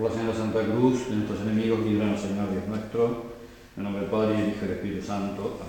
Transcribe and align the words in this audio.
Por 0.00 0.16
la 0.16 0.22
de 0.22 0.32
Santa 0.32 0.64
Cruz, 0.64 1.10
de 1.10 1.16
nuestros 1.16 1.40
enemigos, 1.42 1.80
líbranos, 1.80 2.18
Señor 2.18 2.50
Dios 2.50 2.66
nuestro. 2.66 3.34
En 3.76 3.82
nombre 3.82 4.00
del 4.00 4.10
Padre, 4.10 4.32
y 4.32 4.40
del 4.40 4.48
Hijo 4.48 4.58
y 4.62 4.68
del 4.68 4.76
Espíritu 4.78 5.06
Santo. 5.06 5.60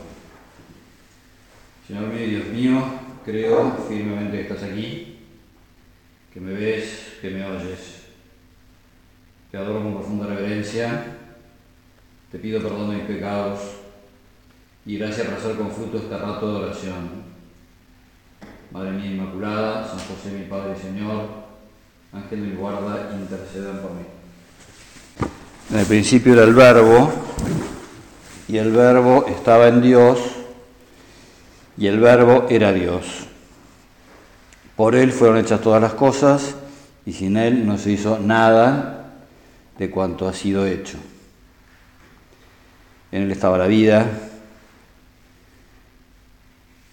Señor 1.85 2.07
mío 2.07 2.23
y 2.23 2.29
Dios 2.29 2.45
mío, 2.47 2.81
creo 3.25 3.73
firmemente 3.89 4.37
que 4.37 4.41
estás 4.43 4.63
aquí, 4.63 5.17
que 6.33 6.39
me 6.39 6.53
ves, 6.53 7.17
que 7.19 7.29
me 7.29 7.45
oyes. 7.45 8.03
Te 9.51 9.57
adoro 9.57 9.83
con 9.83 9.95
profunda 9.95 10.27
reverencia, 10.27 11.03
te 12.31 12.39
pido 12.39 12.61
perdón 12.61 12.91
de 12.91 12.95
mis 12.97 13.05
pecados 13.07 13.59
y 14.85 14.97
gracias 14.97 15.27
por 15.27 15.39
hacer 15.39 15.57
con 15.57 15.71
fruto 15.71 15.97
este 15.97 16.17
rato 16.17 16.53
de 16.53 16.63
oración. 16.67 17.09
Madre 18.71 18.91
mía 18.91 19.11
Inmaculada, 19.11 19.85
San 19.85 19.99
José 19.99 20.31
mi 20.31 20.45
Padre 20.45 20.75
y 20.79 20.81
Señor, 20.81 21.27
Ángel 22.13 22.39
mi 22.39 22.55
guarda, 22.55 23.13
intercedan 23.19 23.81
por 23.81 23.91
mí. 23.91 24.20
En 25.71 25.79
el 25.79 25.85
principio 25.85 26.33
era 26.33 26.43
el 26.43 26.53
verbo, 26.53 27.09
y 28.49 28.57
el 28.57 28.73
verbo 28.73 29.25
estaba 29.27 29.69
en 29.69 29.81
Dios, 29.81 30.19
y 31.77 31.87
el 31.87 31.97
verbo 31.97 32.47
era 32.49 32.73
Dios. 32.73 33.05
Por 34.75 34.95
él 34.95 35.13
fueron 35.13 35.37
hechas 35.37 35.61
todas 35.61 35.81
las 35.81 35.93
cosas, 35.93 36.55
y 37.05 37.13
sin 37.13 37.37
él 37.37 37.65
no 37.65 37.77
se 37.77 37.91
hizo 37.91 38.19
nada 38.19 39.13
de 39.77 39.89
cuanto 39.89 40.27
ha 40.27 40.33
sido 40.33 40.65
hecho. 40.65 40.97
En 43.13 43.23
él 43.23 43.31
estaba 43.31 43.57
la 43.57 43.67
vida, 43.67 44.07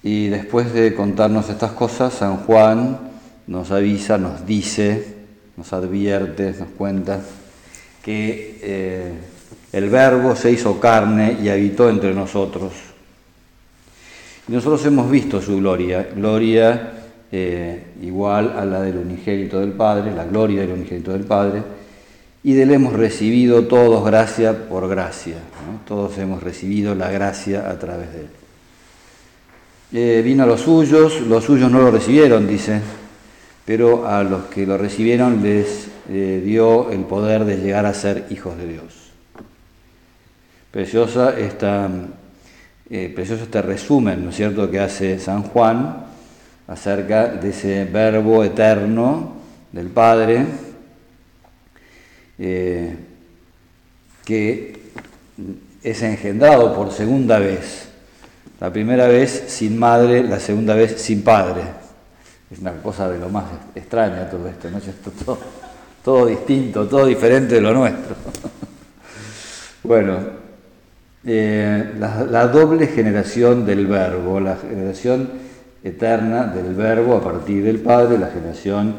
y 0.04 0.29
después 0.29 0.73
de 0.73 0.95
contarnos 0.95 1.51
estas 1.51 1.73
cosas, 1.73 2.15
San 2.15 2.37
Juan 2.37 3.01
nos 3.48 3.73
avisa, 3.73 4.18
nos 4.18 4.46
dice, 4.46 5.16
nos 5.57 5.73
advierte, 5.73 6.54
nos 6.57 6.68
cuenta 6.68 7.20
que 8.09 8.59
eh, 8.62 9.12
el 9.70 9.90
verbo 9.90 10.34
se 10.34 10.51
hizo 10.51 10.80
carne 10.80 11.37
y 11.42 11.51
habitó 11.51 11.90
entre 11.90 12.14
nosotros. 12.14 12.73
Nosotros 14.46 14.87
hemos 14.87 15.10
visto 15.10 15.42
su 15.42 15.59
gloria, 15.59 16.09
gloria 16.16 16.92
eh, 17.30 17.82
igual 18.01 18.54
a 18.56 18.64
la 18.64 18.80
del 18.80 18.96
unigénito 18.96 19.60
del 19.60 19.73
Padre, 19.73 20.14
la 20.14 20.24
gloria 20.24 20.62
del 20.62 20.70
unigénito 20.70 21.12
del 21.12 21.24
Padre, 21.24 21.62
y 22.42 22.54
de 22.54 22.62
él 22.62 22.70
hemos 22.70 22.95
recibido 22.95 23.66
todos 23.66 24.02
gracia 24.06 24.56
por 24.70 24.88
gracia, 24.88 25.36
todos 25.86 26.16
hemos 26.16 26.42
recibido 26.42 26.95
la 26.95 27.10
gracia 27.10 27.68
a 27.68 27.79
través 27.79 28.10
de 28.14 28.20
él. 28.20 28.29
Eh, 29.92 30.23
vino 30.23 30.45
a 30.45 30.46
los 30.46 30.62
suyos, 30.62 31.20
los 31.20 31.45
suyos 31.45 31.70
no 31.70 31.80
lo 31.80 31.90
recibieron, 31.90 32.48
dice, 32.48 32.80
pero 33.66 34.09
a 34.09 34.23
los 34.23 34.45
que 34.45 34.66
lo 34.66 34.79
recibieron 34.79 35.42
les 35.42 35.88
eh, 36.09 36.42
dio 36.45 36.90
el 36.90 37.01
poder 37.01 37.45
de 37.45 37.56
llegar 37.56 37.87
a 37.87 37.95
ser 37.95 38.26
hijos 38.30 38.56
de 38.56 38.66
Dios. 38.66 39.12
Preciosa 40.70 41.38
esta, 41.38 41.88
eh, 42.90 43.12
precioso 43.14 43.45
este 43.45 43.62
resumen, 43.62 44.24
¿no 44.24 44.30
es 44.30 44.36
cierto?, 44.36 44.70
que 44.70 44.80
hace 44.80 45.18
San 45.18 45.42
Juan 45.42 46.06
acerca 46.66 47.29
de 47.29 47.51
ese 47.51 47.84
verbo 47.84 48.45
eterno 48.45 49.36
del 49.73 49.88
Padre, 49.88 50.46
que 54.24 54.79
es 55.82 56.02
engendrado 56.02 56.74
por 56.74 56.92
segunda 56.92 57.38
vez 57.38 57.88
la 58.60 58.73
primera 58.73 59.06
vez 59.06 59.45
sin 59.46 59.79
madre, 59.79 60.24
la 60.24 60.40
segunda 60.40 60.74
vez 60.74 61.01
sin 61.01 61.23
padre. 61.23 61.62
Es 62.51 62.59
una 62.59 62.73
cosa 62.82 63.09
de 63.09 63.18
lo 63.18 63.29
más 63.29 63.45
extraña 63.74 64.28
todo 64.28 64.48
esto, 64.48 64.70
¿no 64.70 64.78
es 64.78 64.84
todo, 65.25 65.38
todo 66.04 66.27
distinto, 66.27 66.87
todo 66.87 67.06
diferente 67.06 67.56
de 67.56 67.60
lo 67.60 67.72
nuestro. 67.75 68.15
bueno, 69.84 70.16
eh, 71.25 71.92
la, 71.98 72.47
doble 72.47 72.86
generación 72.86 73.66
del 73.66 73.86
verbo, 73.86 74.41
la 74.41 74.56
generación 74.56 75.28
eterna 75.82 76.44
del 76.44 76.75
verbo 76.75 77.16
a 77.16 77.22
partir 77.22 77.64
del 77.64 77.81
Padre, 77.81 78.19
la 78.19 78.28
generación 78.28 78.94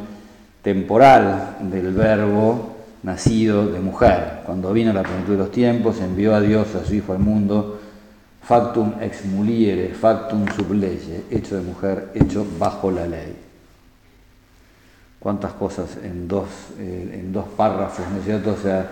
temporal 0.62 1.58
del 1.62 1.94
verbo 1.94 2.76
nacido 3.04 3.68
de 3.68 3.80
mujer. 3.80 4.42
Cuando 4.46 4.74
vino 4.74 4.94
la 4.94 5.04
plenitud 5.04 5.34
de 5.34 5.38
los 5.40 5.52
tiempos, 5.52 6.00
envió 6.02 6.36
a 6.36 6.42
Dios 6.42 6.76
a 6.76 6.86
su 6.86 6.96
Hijo 6.96 7.14
al 7.14 7.20
mundo 7.20 7.80
factum 8.50 8.94
ex 9.00 9.26
muliere, 9.26 9.94
factum 9.94 10.48
sub 10.56 10.74
lege, 10.74 11.26
hecho 11.30 11.56
de 11.56 11.62
mujer, 11.62 12.10
hecho 12.16 12.44
bajo 12.58 12.90
la 12.90 13.06
ley. 13.06 13.49
Cuántas 15.20 15.54
cosas 15.54 15.98
en 16.02 16.28
dos, 16.28 16.48
eh, 16.80 17.20
en 17.22 17.34
dos 17.34 17.46
párrafos, 17.50 18.06
¿no 18.10 18.20
es 18.20 18.26
cierto? 18.26 18.54
O 18.54 18.58
sea, 18.58 18.90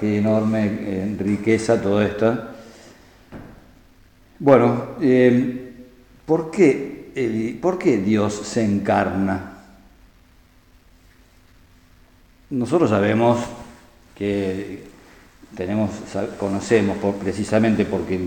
qué, 0.00 0.18
enorme 0.18 0.66
eh, 0.80 1.16
riqueza 1.18 1.80
todo 1.80 2.00
esto. 2.00 2.38
Bueno, 4.38 4.96
eh, 5.00 5.74
¿por, 6.24 6.50
qué, 6.50 7.58
¿por 7.60 7.78
qué 7.78 7.98
Dios 7.98 8.34
se 8.34 8.64
encarna? 8.64 9.52
Nosotros 12.48 12.88
sabemos 12.88 13.38
que 14.14 14.84
tenemos, 15.54 15.90
conocemos 16.38 16.96
precisamente 17.22 17.84
porque 17.84 18.18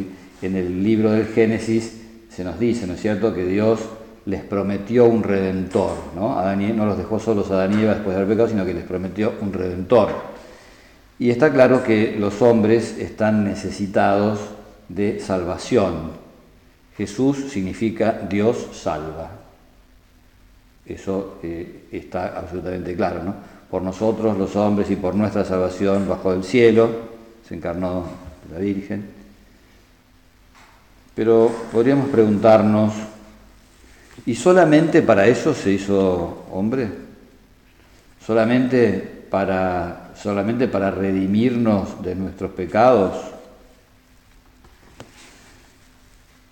en 0.42 0.56
el 0.56 0.84
libro 0.84 1.12
del 1.12 1.28
Génesis 1.28 2.00
se 2.30 2.44
nos 2.44 2.60
dice, 2.60 2.86
¿no 2.86 2.94
es 2.94 3.02
cierto?, 3.02 3.34
que 3.34 3.46
Dios 3.46 3.80
les 4.26 4.44
prometió 4.44 5.06
un 5.06 5.24
redentor, 5.24 5.96
¿no? 6.16 6.42
no 6.56 6.86
los 6.86 6.98
dejó 6.98 7.20
solos 7.20 7.50
a 7.52 7.56
Adán 7.56 7.80
y 7.80 7.84
Eva 7.84 7.96
después 7.96 8.16
de 8.16 8.22
haber 8.22 8.36
pecado, 8.36 8.50
sino 8.50 8.66
que 8.66 8.74
les 8.74 8.84
prometió 8.84 9.34
un 9.42 9.54
redentor. 9.54 10.10
Y 11.18 11.30
está 11.30 11.52
claro 11.52 11.84
que 11.84 12.16
los 12.18 12.42
hombres 12.42 12.98
están 12.98 13.44
necesitados 13.44 14.40
de 14.88 15.20
salvación. 15.20 16.12
Jesús 16.98 17.50
significa 17.50 18.28
Dios 18.30 18.68
salva. 18.74 19.32
Eso 20.86 21.38
eh, 21.44 21.88
está 21.92 22.38
absolutamente 22.38 22.96
claro, 22.96 23.24
¿no? 23.24 23.36
Por 23.70 23.82
nosotros 23.82 24.38
los 24.38 24.56
hombres 24.56 24.90
y 24.90 24.96
por 24.96 25.14
nuestra 25.14 25.46
salvación 25.46 26.08
bajo 26.08 26.34
el 26.34 26.44
cielo, 26.44 26.90
se 27.48 27.56
encarnó 27.56 28.06
la 28.52 28.60
Virgen, 28.60 29.06
pero 31.16 31.52
podríamos 31.72 32.08
preguntarnos, 32.10 32.94
¿y 34.26 34.36
solamente 34.36 35.02
para 35.02 35.28
eso 35.28 35.54
se 35.54 35.72
hizo 35.72 36.46
hombre? 36.52 36.90
¿Solamente 38.26 39.26
para, 39.30 40.12
solamente 40.16 40.68
para 40.68 40.92
redimirnos 40.92 42.02
de 42.04 42.16
nuestros 42.16 42.52
pecados? 42.52 43.16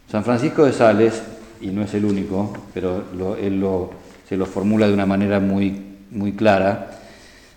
San 0.10 0.24
Francisco 0.24 0.66
de 0.66 0.74
Sales, 0.74 1.22
y 1.60 1.68
no 1.68 1.82
es 1.84 1.94
el 1.94 2.06
único, 2.06 2.54
pero 2.74 3.36
él 3.36 3.66
se 4.28 4.38
lo 4.38 4.46
formula 4.46 4.88
de 4.88 4.94
una 4.94 5.06
manera 5.06 5.40
muy, 5.40 5.82
muy 6.12 6.34
clara, 6.34 7.00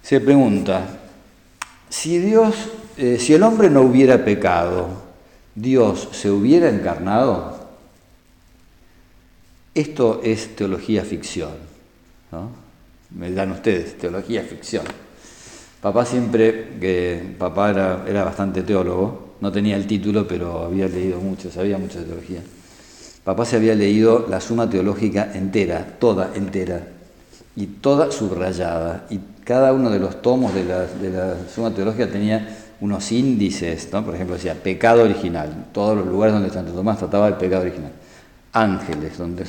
se 0.02 0.20
pregunta, 0.20 0.82
si 1.88 2.18
Dios, 2.18 2.54
eh, 2.96 3.18
si 3.18 3.34
el 3.34 3.42
hombre 3.42 3.70
no 3.70 3.82
hubiera 3.82 4.24
pecado, 4.24 4.88
Dios 5.54 6.08
se 6.12 6.30
hubiera 6.30 6.68
encarnado, 6.68 7.59
esto 9.80 10.20
es 10.22 10.56
teología 10.56 11.04
ficción. 11.04 11.52
¿no? 12.32 12.50
Me 13.10 13.30
dan 13.32 13.52
ustedes, 13.52 13.98
teología 13.98 14.42
ficción. 14.42 14.84
Papá 15.80 16.04
siempre, 16.04 16.78
que 16.80 17.34
papá 17.38 17.70
era, 17.70 18.04
era, 18.06 18.24
bastante 18.24 18.62
teólogo, 18.62 19.36
no 19.40 19.50
tenía 19.50 19.76
el 19.76 19.86
título, 19.86 20.28
pero 20.28 20.64
había 20.64 20.86
leído 20.86 21.20
mucho, 21.20 21.50
sabía 21.50 21.78
mucho 21.78 21.98
de 21.98 22.04
teología. 22.04 22.42
Papá 23.24 23.44
se 23.44 23.56
había 23.56 23.74
leído 23.74 24.26
la 24.28 24.40
suma 24.40 24.68
teológica 24.68 25.32
entera, 25.34 25.96
toda 25.98 26.32
entera, 26.34 26.86
y 27.56 27.66
toda 27.66 28.12
subrayada. 28.12 29.06
Y 29.10 29.20
cada 29.44 29.72
uno 29.72 29.90
de 29.90 29.98
los 29.98 30.22
tomos 30.22 30.54
de 30.54 30.64
la, 30.64 30.86
de 30.86 31.10
la 31.10 31.36
suma 31.52 31.74
teológica 31.74 32.06
tenía 32.08 32.56
unos 32.80 33.12
índices, 33.12 33.88
¿no? 33.92 34.04
por 34.04 34.14
ejemplo, 34.14 34.36
decía 34.36 34.54
pecado 34.54 35.02
original, 35.02 35.66
todos 35.72 35.96
los 35.96 36.06
lugares 36.06 36.34
donde 36.34 36.50
Santo 36.50 36.72
Tomás 36.72 36.98
trataba 36.98 37.28
el 37.28 37.34
pecado 37.34 37.62
original. 37.62 37.92
Ángeles, 38.52 39.16
donde, 39.16 39.44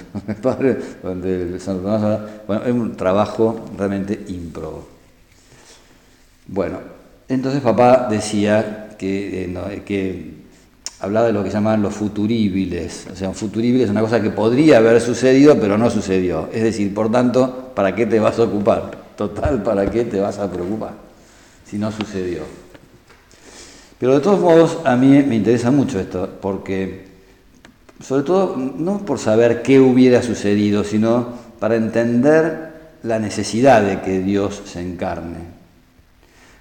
donde 1.04 1.60
Santo 1.60 1.84
Tomás, 1.84 2.20
bueno, 2.48 2.64
es 2.66 2.72
un 2.72 2.96
trabajo 2.96 3.66
realmente 3.78 4.26
ímprobo. 4.28 4.88
Bueno, 6.48 6.80
entonces 7.28 7.62
papá 7.62 8.08
decía 8.10 8.96
que, 8.98 9.46
eh, 9.46 9.82
que 9.86 10.42
hablaba 11.00 11.28
de 11.28 11.34
lo 11.34 11.44
que 11.44 11.50
llamaban 11.50 11.82
los 11.82 11.96
futuribles, 11.96 13.08
o 13.12 13.16
sea, 13.16 13.30
un 13.30 13.36
futurible 13.36 13.84
es 13.84 13.90
una 13.90 14.02
cosa 14.02 14.22
que 14.22 14.30
podría 14.30 14.78
haber 14.78 15.02
sucedido, 15.02 15.60
pero 15.60 15.78
no 15.78 15.90
sucedió. 15.90 16.50
Es 16.52 16.62
decir, 16.62 16.94
por 16.94 17.12
tanto, 17.12 17.72
¿para 17.74 17.96
qué 17.96 18.06
te 18.06 18.20
vas 18.20 18.38
a 18.38 18.44
ocupar? 18.44 18.92
Total, 19.16 19.64
¿para 19.64 19.90
qué 19.90 20.04
te 20.06 20.20
vas 20.20 20.38
a 20.40 20.52
preocupar 20.52 20.94
si 21.66 21.78
no 21.78 21.92
sucedió? 21.92 22.42
Pero 23.98 24.16
de 24.16 24.20
todos 24.20 24.40
modos, 24.40 24.80
a 24.84 24.96
mí 24.96 25.24
me 25.24 25.36
interesa 25.36 25.72
mucho 25.72 26.00
esto, 26.00 26.28
porque, 26.42 27.11
sobre 28.02 28.24
todo, 28.24 28.56
no 28.58 29.06
por 29.06 29.20
saber 29.20 29.62
qué 29.62 29.80
hubiera 29.80 30.22
sucedido, 30.22 30.84
sino 30.84 31.30
para 31.60 31.76
entender 31.76 32.72
la 33.04 33.20
necesidad 33.20 33.82
de 33.82 34.02
que 34.02 34.20
Dios 34.20 34.62
se 34.66 34.82
encarne. 34.82 35.62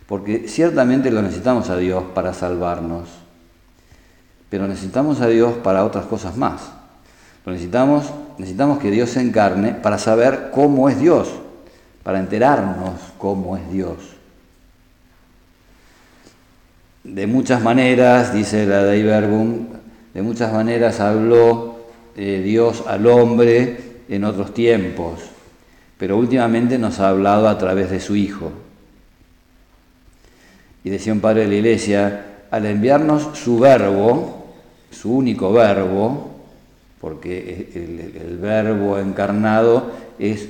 porque 0.07 0.49
ciertamente 0.49 1.13
lo 1.13 1.23
necesitamos 1.23 1.71
a 1.71 1.77
Dios 1.77 2.03
para 2.15 2.35
salvarnos, 2.35 3.09
pero 4.49 4.67
necesitamos 4.67 5.21
a 5.21 5.29
Dios 5.29 5.55
para 5.63 5.85
otras 5.85 6.07
cosas 6.07 6.37
más. 6.37 6.73
Necesitamos, 7.47 8.07
necesitamos 8.37 8.81
que 8.81 8.91
Dios 8.91 9.11
se 9.11 9.21
encarne 9.21 9.73
para 9.73 9.99
saber 9.99 10.51
cómo 10.53 10.89
es 10.89 10.99
Dios, 10.99 11.29
para 12.03 12.19
enterarnos 12.19 12.95
cómo 13.19 13.57
es 13.57 13.71
Dios. 13.71 13.97
De 17.05 17.27
muchas 17.27 17.63
maneras, 17.63 18.35
dice 18.35 18.67
la 18.67 18.85
Dei 18.85 19.03
Verbum, 19.03 19.67
de 20.15 20.23
muchas 20.23 20.53
maneras 20.53 21.01
habló 21.01 21.81
eh, 22.17 22.43
Dios 22.45 22.85
al 22.87 23.07
hombre 23.07 23.79
en 24.09 24.25
otros 24.25 24.53
tiempos, 24.53 25.21
pero 25.97 26.17
últimamente 26.17 26.79
nos 26.79 26.99
ha 26.99 27.11
hablado 27.11 27.49
a 27.49 27.57
través 27.57 27.91
de 27.91 28.01
su 28.01 28.17
Hijo. 28.17 28.51
Y 30.83 30.91
decía 30.91 31.13
un 31.13 31.21
padre 31.21 31.43
de 31.43 31.49
la 31.49 31.55
iglesia, 31.55 32.27
al 32.51 32.67
enviarnos 32.67 33.39
su 33.39 33.59
verbo, 33.59 34.47
su 34.91 35.15
único 35.15 35.53
verbo, 35.53 36.31
porque 37.01 37.71
el, 37.75 38.39
verbo 38.39 38.99
encarnado 38.99 39.91
es 40.19 40.49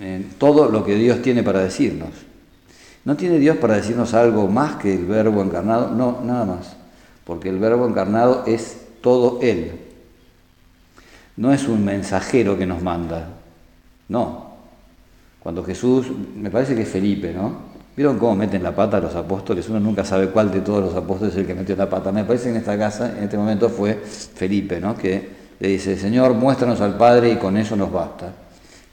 eh, 0.00 0.24
todo 0.38 0.68
lo 0.68 0.84
que 0.84 0.96
Dios 0.96 1.22
tiene 1.22 1.42
para 1.42 1.60
decirnos. 1.60 2.10
¿No 3.04 3.16
tiene 3.16 3.38
Dios 3.38 3.56
para 3.56 3.76
decirnos 3.76 4.12
algo 4.12 4.48
más 4.48 4.76
que 4.76 4.94
el 4.94 5.06
verbo 5.06 5.42
encarnado? 5.42 5.90
No, 5.90 6.20
nada 6.22 6.44
más, 6.44 6.76
porque 7.24 7.48
el 7.48 7.58
verbo 7.58 7.86
encarnado 7.86 8.44
es 8.46 8.79
todo 9.00 9.38
Él. 9.42 9.72
No 11.36 11.52
es 11.52 11.66
un 11.68 11.84
mensajero 11.84 12.58
que 12.58 12.66
nos 12.66 12.82
manda, 12.82 13.28
no. 14.08 14.50
Cuando 15.40 15.64
Jesús, 15.64 16.06
me 16.36 16.50
parece 16.50 16.74
que 16.74 16.82
es 16.82 16.88
Felipe, 16.88 17.32
¿no? 17.32 17.70
¿Vieron 17.96 18.18
cómo 18.18 18.36
meten 18.36 18.62
la 18.62 18.74
pata 18.74 19.00
los 19.00 19.14
apóstoles? 19.14 19.68
Uno 19.68 19.80
nunca 19.80 20.04
sabe 20.04 20.28
cuál 20.28 20.50
de 20.50 20.60
todos 20.60 20.84
los 20.84 20.94
apóstoles 20.94 21.34
es 21.34 21.40
el 21.40 21.46
que 21.46 21.54
metió 21.54 21.76
la 21.76 21.88
pata. 21.88 22.12
Me 22.12 22.24
parece 22.24 22.44
que 22.44 22.50
en 22.50 22.56
esta 22.56 22.78
casa, 22.78 23.16
en 23.16 23.24
este 23.24 23.36
momento, 23.36 23.68
fue 23.68 23.94
Felipe, 23.94 24.80
¿no? 24.80 24.96
Que 24.96 25.28
le 25.58 25.68
dice, 25.68 25.96
Señor, 25.96 26.34
muéstranos 26.34 26.80
al 26.80 26.96
Padre 26.96 27.32
y 27.32 27.36
con 27.36 27.56
eso 27.56 27.76
nos 27.76 27.92
basta. 27.92 28.32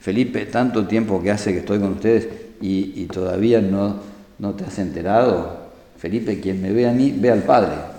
Felipe, 0.00 0.46
tanto 0.46 0.86
tiempo 0.86 1.22
que 1.22 1.30
hace 1.30 1.52
que 1.52 1.60
estoy 1.60 1.78
con 1.78 1.92
ustedes 1.92 2.28
y, 2.60 3.04
todavía 3.06 3.60
no, 3.60 3.96
no 4.38 4.54
te 4.54 4.64
has 4.64 4.78
enterado. 4.78 5.68
Felipe, 5.96 6.40
quien 6.40 6.62
me 6.62 6.72
ve 6.72 6.88
a 6.88 6.92
mí, 6.92 7.14
ve 7.16 7.30
al 7.30 7.42
Padre. 7.42 7.97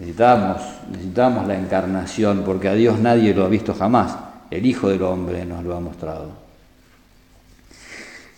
Necesitamos, 0.00 0.62
necesitamos 0.90 1.46
la 1.46 1.58
encarnación, 1.58 2.42
porque 2.42 2.68
a 2.68 2.74
Dios 2.74 2.98
nadie 2.98 3.34
lo 3.34 3.44
ha 3.44 3.48
visto 3.48 3.74
jamás. 3.74 4.16
El 4.50 4.64
Hijo 4.64 4.88
del 4.88 5.02
Hombre 5.02 5.44
nos 5.44 5.62
lo 5.62 5.76
ha 5.76 5.80
mostrado. 5.80 6.30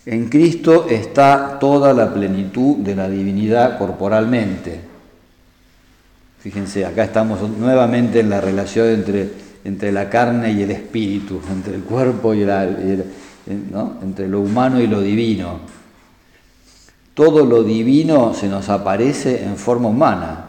En 0.05 0.27
Cristo 0.27 0.87
está 0.89 1.57
toda 1.61 1.93
la 1.93 2.13
plenitud 2.13 2.79
de 2.79 2.97
la 2.97 3.07
divinidad 3.07 3.77
corporalmente. 3.77 4.81
Fíjense, 6.39 6.85
acá 6.85 7.05
estamos 7.05 7.39
nuevamente 7.49 8.19
en 8.19 8.29
la 8.29 8.41
relación 8.41 8.89
entre, 8.89 9.29
entre 9.63 9.93
la 9.93 10.09
carne 10.09 10.51
y 10.51 10.63
el 10.63 10.71
espíritu, 10.71 11.39
entre 11.49 11.75
el 11.75 11.83
cuerpo 11.83 12.33
y 12.33 12.41
el, 12.41 13.05
entre 13.47 14.27
lo 14.27 14.41
humano 14.41 14.81
y 14.81 14.87
lo 14.87 14.99
divino. 14.99 15.59
Todo 17.13 17.45
lo 17.45 17.63
divino 17.63 18.33
se 18.33 18.49
nos 18.49 18.67
aparece 18.67 19.45
en 19.45 19.55
forma 19.55 19.87
humana. 19.87 20.42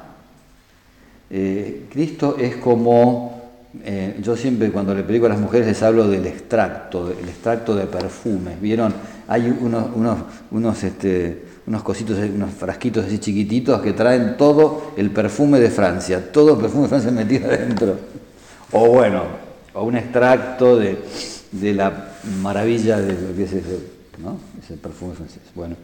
Eh, 1.37 1.87
Cristo 1.91 2.37
es 2.39 2.55
como 2.59 3.43
eh, 3.85 4.21
yo 4.23 4.37
siempre 4.37 4.71
cuando 4.71 4.95
le 4.95 5.03
predico 5.03 5.27
a 5.27 5.31
las 5.31 5.41
mujeres 5.41 5.67
les 5.67 5.83
hablo 5.83 6.07
del 6.07 6.27
extracto, 6.29 7.11
el 7.11 7.29
extracto 7.29 7.75
de 7.75 7.87
perfumes. 7.87 8.61
¿Vieron? 8.61 8.95
Hay 9.27 9.49
unos, 9.61 9.89
unos, 9.97 10.19
unos, 10.53 10.85
este, 10.85 11.43
unos 11.67 11.83
cositos, 11.83 12.19
unos 12.19 12.53
frasquitos 12.53 13.07
así 13.07 13.19
chiquititos 13.19 13.83
que 13.83 13.95
traen 13.95 14.37
todo 14.37 14.93
el 14.97 15.11
perfume 15.11 15.59
de 15.59 15.71
Francia, 15.71 16.31
todo 16.31 16.55
el 16.55 16.61
perfume 16.61 16.85
de 16.85 16.89
Francia 16.91 17.11
metido 17.11 17.49
adentro. 17.51 17.99
O 18.71 18.91
bueno, 18.91 19.25
o 19.73 19.83
un 19.83 19.97
extracto 19.97 20.77
de, 20.77 20.99
la 21.75 22.13
maravilla 22.43 23.01
de 23.01 23.13
lo 23.13 23.35
que 23.37 23.43
es 23.43 23.53
ese 23.55 24.77
perfume 24.81 25.15
francés. 25.15 25.43
Bueno. 25.53 25.75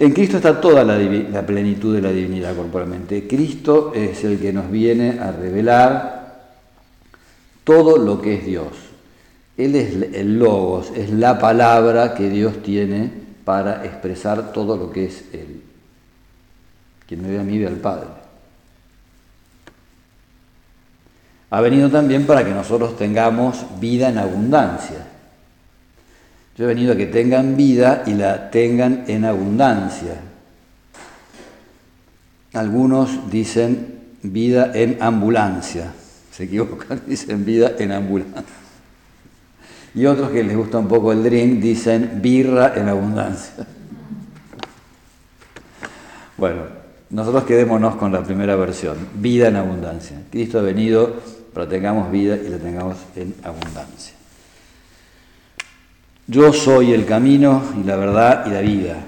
En 0.00 0.12
Cristo 0.12 0.36
está 0.36 0.60
toda 0.60 0.84
la, 0.84 1.44
plenitud 1.44 1.94
de 1.94 2.02
la 2.02 2.12
divinidad 2.12 2.54
corporalmente. 2.54 3.26
Cristo 3.26 3.92
es 3.94 4.22
el 4.22 4.38
que 4.38 4.52
nos 4.52 4.70
viene 4.70 5.18
a 5.18 5.32
revelar 5.32 6.52
todo 7.64 7.98
lo 7.98 8.22
que 8.22 8.34
es 8.34 8.46
Dios. 8.46 8.68
Él 9.56 9.74
es 9.74 10.14
el 10.14 10.38
logos, 10.38 10.92
es 10.94 11.10
la 11.10 11.40
palabra 11.40 12.14
que 12.14 12.30
Dios 12.30 12.62
tiene 12.62 13.10
para 13.44 13.84
expresar 13.84 14.52
todo 14.52 14.76
lo 14.76 14.92
que 14.92 15.06
es 15.06 15.24
Él. 15.32 15.62
Quien 17.08 17.22
me 17.22 17.30
ve 17.30 17.40
a 17.40 17.42
mí 17.42 17.58
ve 17.58 17.66
al 17.66 17.76
Padre. 17.76 18.06
Ha 21.50 21.60
venido 21.60 21.90
también 21.90 22.24
para 22.24 22.44
que 22.44 22.52
nosotros 22.52 22.96
tengamos 22.96 23.64
vida 23.80 24.10
en 24.10 24.18
abundancia. 24.18 25.07
Yo 26.58 26.64
he 26.64 26.66
venido 26.66 26.92
a 26.92 26.96
que 26.96 27.06
tengan 27.06 27.56
vida 27.56 28.02
y 28.06 28.14
la 28.14 28.50
tengan 28.50 29.04
en 29.06 29.24
abundancia. 29.24 30.16
Algunos 32.52 33.30
dicen 33.30 34.00
vida 34.22 34.72
en 34.74 35.00
ambulancia 35.00 35.92
se 36.38 36.44
equivocan, 36.44 37.02
dicen 37.06 37.44
vida 37.44 37.72
en 37.80 37.90
ambulancia. 37.90 38.44
Y 39.92 40.06
otros 40.06 40.30
que 40.30 40.44
les 40.44 40.56
gusta 40.56 40.78
un 40.78 40.86
poco 40.86 41.10
el 41.10 41.24
drink 41.24 41.60
dicen 41.60 42.20
birra 42.22 42.74
en 42.76 42.88
abundancia. 42.88 43.54
Bueno, 46.36 46.62
nosotros 47.10 47.42
quedémonos 47.42 47.96
con 47.96 48.12
la 48.12 48.22
primera 48.22 48.54
versión, 48.54 48.96
vida 49.14 49.48
en 49.48 49.56
abundancia. 49.56 50.22
Cristo 50.30 50.60
ha 50.60 50.62
venido 50.62 51.16
para 51.52 51.66
que 51.66 51.74
tengamos 51.74 52.12
vida 52.12 52.36
y 52.36 52.48
la 52.48 52.58
tengamos 52.58 52.96
en 53.16 53.34
abundancia. 53.42 54.17
Yo 56.30 56.52
soy 56.52 56.92
el 56.92 57.06
camino 57.06 57.62
y 57.80 57.84
la 57.84 57.96
verdad 57.96 58.44
y 58.46 58.50
la 58.50 58.60
vida. 58.60 59.02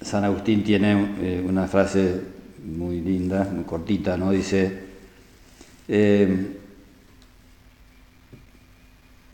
San 0.00 0.24
Agustín 0.24 0.64
tiene 0.64 1.16
eh, 1.20 1.44
una 1.46 1.68
frase 1.68 2.18
muy 2.64 3.02
linda, 3.02 3.46
muy 3.52 3.64
cortita, 3.64 4.16
¿no? 4.16 4.30
Dice, 4.30 4.84
eh, 5.86 6.56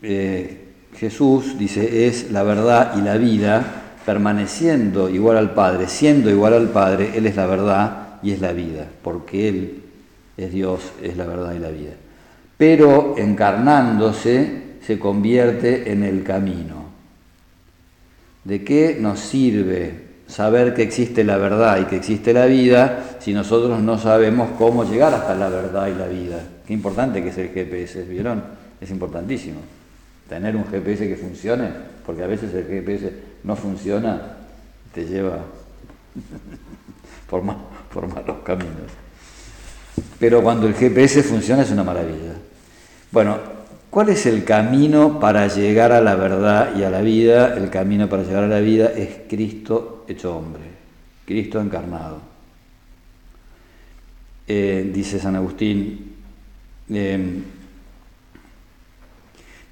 eh, 0.01 0.65
Jesús, 0.93 1.57
dice, 1.57 2.07
es 2.07 2.29
la 2.29 2.43
verdad 2.43 2.97
y 2.97 3.01
la 3.01 3.15
vida, 3.15 3.95
permaneciendo 4.05 5.09
igual 5.09 5.37
al 5.37 5.53
Padre, 5.53 5.87
siendo 5.87 6.29
igual 6.29 6.55
al 6.55 6.71
Padre, 6.71 7.13
Él 7.15 7.25
es 7.25 7.37
la 7.37 7.45
verdad 7.45 8.19
y 8.21 8.31
es 8.31 8.41
la 8.41 8.51
vida, 8.51 8.85
porque 9.01 9.47
Él 9.47 9.83
es 10.35 10.51
Dios, 10.51 10.91
es 11.01 11.15
la 11.15 11.25
verdad 11.25 11.53
y 11.55 11.59
la 11.59 11.69
vida. 11.69 11.93
Pero 12.57 13.15
encarnándose 13.17 14.77
se 14.85 14.97
convierte 14.97 15.91
en 15.91 16.03
el 16.03 16.23
camino. 16.23 16.87
¿De 18.43 18.63
qué 18.63 18.97
nos 18.99 19.19
sirve 19.19 20.07
saber 20.27 20.73
que 20.73 20.83
existe 20.83 21.23
la 21.23 21.37
verdad 21.37 21.79
y 21.79 21.85
que 21.85 21.95
existe 21.95 22.33
la 22.33 22.45
vida 22.45 23.17
si 23.19 23.33
nosotros 23.33 23.81
no 23.81 23.97
sabemos 23.97 24.49
cómo 24.57 24.83
llegar 24.83 25.13
hasta 25.13 25.35
la 25.35 25.49
verdad 25.49 25.87
y 25.87 25.95
la 25.95 26.07
vida. 26.07 26.39
Qué 26.65 26.73
importante 26.73 27.23
que 27.23 27.29
es 27.29 27.37
el 27.37 27.49
GPS, 27.49 28.03
¿vieron? 28.03 28.43
Es 28.79 28.91
importantísimo. 28.91 29.61
Tener 30.27 30.55
un 30.55 30.65
GPS 30.65 31.07
que 31.07 31.15
funcione, 31.15 31.69
porque 32.05 32.23
a 32.23 32.27
veces 32.27 32.53
el 32.53 32.65
GPS 32.65 33.11
no 33.43 33.55
funciona, 33.55 34.21
te 34.93 35.05
lleva 35.05 35.39
por, 37.29 37.41
por 37.93 38.13
malos 38.13 38.37
caminos. 38.43 38.91
Pero 40.19 40.43
cuando 40.43 40.67
el 40.67 40.73
GPS 40.73 41.23
funciona 41.23 41.63
es 41.63 41.71
una 41.71 41.83
maravilla. 41.83 42.33
Bueno, 43.11 43.57
¿Cuál 43.97 44.09
es 44.09 44.25
el 44.25 44.43
camino 44.43 45.19
para 45.19 45.47
llegar 45.47 45.91
a 45.91 46.01
la 46.01 46.15
verdad 46.15 46.75
y 46.77 46.83
a 46.83 46.89
la 46.89 47.01
vida? 47.01 47.55
El 47.55 47.69
camino 47.69 48.07
para 48.09 48.21
llegar 48.21 48.43
a 48.43 48.47
la 48.47 48.59
vida 48.59 48.91
es 48.95 49.21
Cristo 49.27 50.05
hecho 50.07 50.37
hombre, 50.37 50.61
Cristo 51.25 51.59
encarnado. 51.59 52.21
Eh, 54.47 54.91
dice 54.93 55.19
San 55.19 55.35
Agustín, 55.35 56.13
em, 56.89 57.43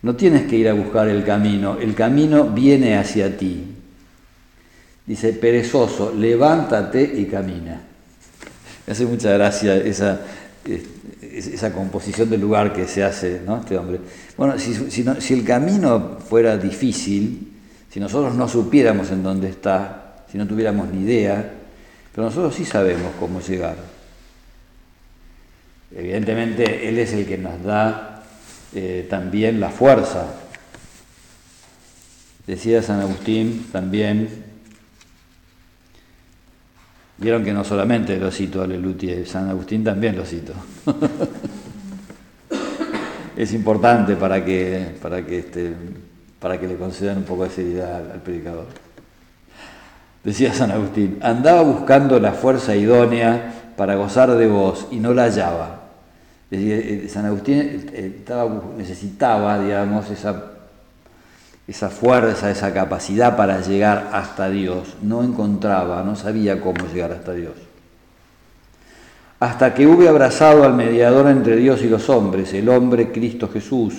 no 0.01 0.15
tienes 0.15 0.47
que 0.47 0.55
ir 0.55 0.69
a 0.69 0.73
buscar 0.73 1.07
el 1.07 1.23
camino, 1.23 1.77
el 1.79 1.93
camino 1.93 2.45
viene 2.45 2.97
hacia 2.97 3.37
ti. 3.37 3.63
Dice, 5.05 5.33
perezoso, 5.33 6.11
levántate 6.15 7.03
y 7.03 7.25
camina. 7.25 7.79
Me 8.87 8.91
hace 8.91 9.05
mucha 9.05 9.33
gracia 9.33 9.75
esa, 9.77 10.19
esa 11.21 11.71
composición 11.73 12.29
del 12.29 12.41
lugar 12.41 12.73
que 12.73 12.87
se 12.87 13.03
hace 13.03 13.41
¿no? 13.45 13.57
este 13.57 13.77
hombre. 13.77 13.99
Bueno, 14.37 14.55
si, 14.57 15.33
el 15.33 15.43
camino 15.43 16.17
fuera 16.27 16.57
difícil, 16.57 17.51
si 17.89 17.99
nosotros 17.99 18.35
no 18.35 18.47
supiéramos 18.47 19.11
en 19.11 19.23
dónde 19.23 19.49
está, 19.49 20.25
si 20.31 20.37
no 20.37 20.47
tuviéramos 20.47 20.89
ni 20.89 21.03
idea, 21.03 21.53
pero 22.13 22.25
nosotros 22.25 22.55
sí 22.55 22.65
sabemos 22.65 23.13
cómo 23.19 23.41
llegar. 23.41 23.75
Evidentemente, 25.95 26.89
Él 26.89 26.97
es 26.99 27.13
el 27.13 27.25
que 27.25 27.37
nos 27.37 27.61
da 27.63 28.23
eh, 28.73 29.07
también 29.09 29.59
la 29.59 29.69
fuerza. 29.69 30.25
Decía 32.47 32.81
San 32.81 32.99
Agustín 32.99 33.67
también, 33.71 34.54
vieron 37.17 37.43
que 37.43 37.53
no 37.53 37.63
solamente 37.63 38.17
lo 38.17 38.31
cito 38.31 38.61
a 38.61 38.67
Lelutier, 38.67 39.25
San 39.27 39.49
Agustín 39.49 39.83
también 39.83 40.15
lo 40.15 40.25
cito. 40.25 40.53
es 43.37 43.53
importante 43.53 44.15
para 44.15 44.43
que, 44.43 44.95
para 45.01 45.25
que, 45.25 45.39
este, 45.39 45.73
para 46.39 46.59
que 46.59 46.67
le 46.67 46.75
concedan 46.75 47.17
un 47.17 47.23
poco 47.23 47.43
de 47.43 47.49
seriedad 47.49 48.11
al, 48.11 48.21
predicador. 48.21 48.65
Decía 50.23 50.53
San 50.53 50.71
Agustín, 50.71 51.19
andaba 51.21 51.61
buscando 51.61 52.19
la 52.19 52.31
fuerza 52.31 52.75
idónea 52.75 53.53
para 53.77 53.95
gozar 53.95 54.35
de 54.35 54.47
vos 54.47 54.87
y 54.91 54.97
no 54.97 55.13
la 55.13 55.23
hallaba. 55.23 55.81
Eh, 56.51 57.07
San 57.09 57.25
Agustín 57.25 57.89
eh, 57.93 58.23
necesitaba, 58.77 59.59
digamos, 59.59 60.09
esa, 60.09 60.54
esa 61.67 61.89
fuerza, 61.89 62.51
esa 62.51 62.73
capacidad 62.73 63.35
para 63.35 63.61
llegar 63.61 64.09
hasta 64.13 64.49
Dios. 64.49 64.95
No 65.01 65.23
encontraba, 65.23 66.03
no 66.03 66.15
sabía 66.15 66.61
cómo 66.61 66.85
llegar 66.87 67.11
hasta 67.11 67.33
Dios 67.33 67.53
hasta 69.39 69.73
que 69.73 69.85
hube 69.85 70.07
abrazado 70.07 70.63
al 70.63 70.73
mediador 70.73 71.29
entre 71.29 71.57
Dios 71.57 71.83
y 71.83 71.89
los 71.89 72.09
hombres, 72.09 72.53
el 72.53 72.69
hombre 72.69 73.11
Cristo 73.11 73.49
Jesús, 73.49 73.93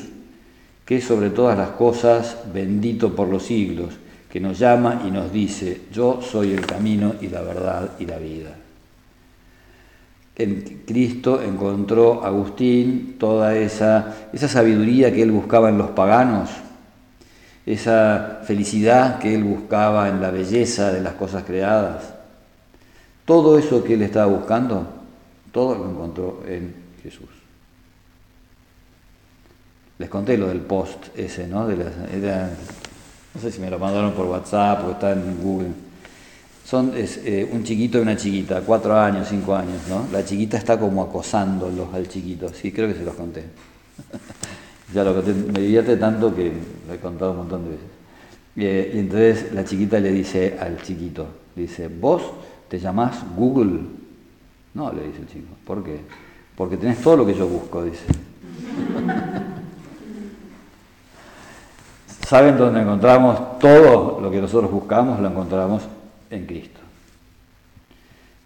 que 0.85 0.97
es 0.97 1.05
sobre 1.05 1.31
todas 1.31 1.59
las 1.59 1.71
cosas 1.71 2.39
bendito 2.53 3.15
por 3.15 3.29
los 3.29 3.45
siglos, 3.45 3.95
que 4.31 4.41
nos 4.41 4.59
llama 4.59 5.03
y 5.07 5.11
nos 5.11 5.33
dice, 5.33 5.83
yo 5.93 6.21
soy 6.23 6.53
el 6.53 6.67
camino 6.67 7.15
y 7.21 7.29
la 7.29 7.43
verdad 7.43 7.91
y 7.99 8.07
la 8.07 8.19
vida. 8.19 8.57
En 10.35 10.83
Cristo 10.87 11.41
encontró 11.43 12.25
Agustín 12.25 13.17
toda 13.19 13.57
esa, 13.57 14.29
esa 14.33 14.49
sabiduría 14.49 15.13
que 15.13 15.23
él 15.23 15.31
buscaba 15.31 15.71
en 15.71 15.79
los 15.79 15.91
paganos, 15.91 16.51
esa 17.67 18.41
felicidad 18.45 19.19
que 19.19 19.35
él 19.35 19.43
buscaba 19.43 20.09
en 20.09 20.23
la 20.23 20.31
belleza 20.31 20.93
de 20.93 21.01
las 21.01 21.15
cosas 21.15 21.43
creadas. 21.45 22.15
Todo 23.25 23.59
eso 23.59 23.83
que 23.83 23.95
él 23.95 24.03
estaba 24.03 24.27
buscando 24.27 24.87
todo 25.57 25.75
lo 25.75 25.91
encontró 25.91 26.43
en 26.47 26.75
Jesús. 27.03 27.31
Les 29.99 30.09
conté 30.11 30.37
lo 30.37 30.49
del 30.49 30.61
post 30.61 31.07
ese, 31.17 31.47
¿no? 31.47 31.67
De 31.67 31.77
no 31.77 33.41
sé 33.41 33.51
si 33.51 33.61
me 33.61 33.71
lo 33.71 33.79
mandaron 33.79 34.13
por 34.13 34.27
WhatsApp 34.27 34.87
o 34.87 34.91
está 34.93 35.13
en 35.13 35.41
Google. 35.43 35.69
Son 36.65 36.93
es, 36.97 37.21
eh, 37.25 37.49
un 37.51 37.65
chiquito 37.65 37.99
y 37.99 38.03
una 38.03 38.17
chiquita, 38.17 38.61
cuatro 38.61 38.99
años, 38.99 39.29
cinco 39.29 39.55
años, 39.55 39.81
¿no? 39.89 40.07
La 40.13 40.25
chiquita 40.25 40.59
está 40.59 40.79
como 40.79 41.03
acosándolos 41.03 41.93
al 41.95 42.09
chiquito. 42.09 42.51
Sí, 42.53 42.71
creo 42.71 42.89
que 42.89 42.95
se 42.95 43.05
los 43.05 43.15
conté. 43.15 43.45
ya 44.93 45.05
lo 45.05 45.15
conté, 45.15 45.33
me 45.35 45.61
divierte 45.61 45.97
tanto 45.97 46.35
que 46.35 46.53
lo 46.87 46.95
he 46.95 46.99
contado 46.99 47.33
un 47.33 47.39
montón 47.39 47.65
de 47.65 47.71
veces. 47.71 47.87
Eh, 48.57 48.93
y 48.95 48.99
entonces 49.01 49.53
la 49.53 49.65
chiquita 49.65 49.99
le 50.01 50.11
dice 50.13 50.57
al 50.59 50.81
chiquito, 50.83 51.27
dice, 51.55 51.89
vos 51.89 52.23
te 52.69 52.79
llamás 52.79 53.25
Google. 53.37 53.81
No, 54.75 54.93
le 54.93 55.09
dice 55.09 55.21
el 55.21 55.29
chico. 55.29 55.55
¿Por 55.65 55.83
qué? 55.83 56.01
Porque 56.57 56.77
tenés 56.77 57.01
todo 57.01 57.17
lo 57.19 57.27
que 57.27 57.35
yo 57.35 57.47
busco, 57.47 57.85
dice. 57.85 58.05
¿Saben 62.27 62.57
dónde 62.57 62.81
encontramos 62.81 63.59
todo 63.59 64.21
lo 64.21 64.31
que 64.31 64.41
nosotros 64.41 64.71
buscamos? 64.71 65.21
Lo 65.21 65.29
encontramos 65.29 65.83
en 66.31 66.47
Cristo. 66.47 66.81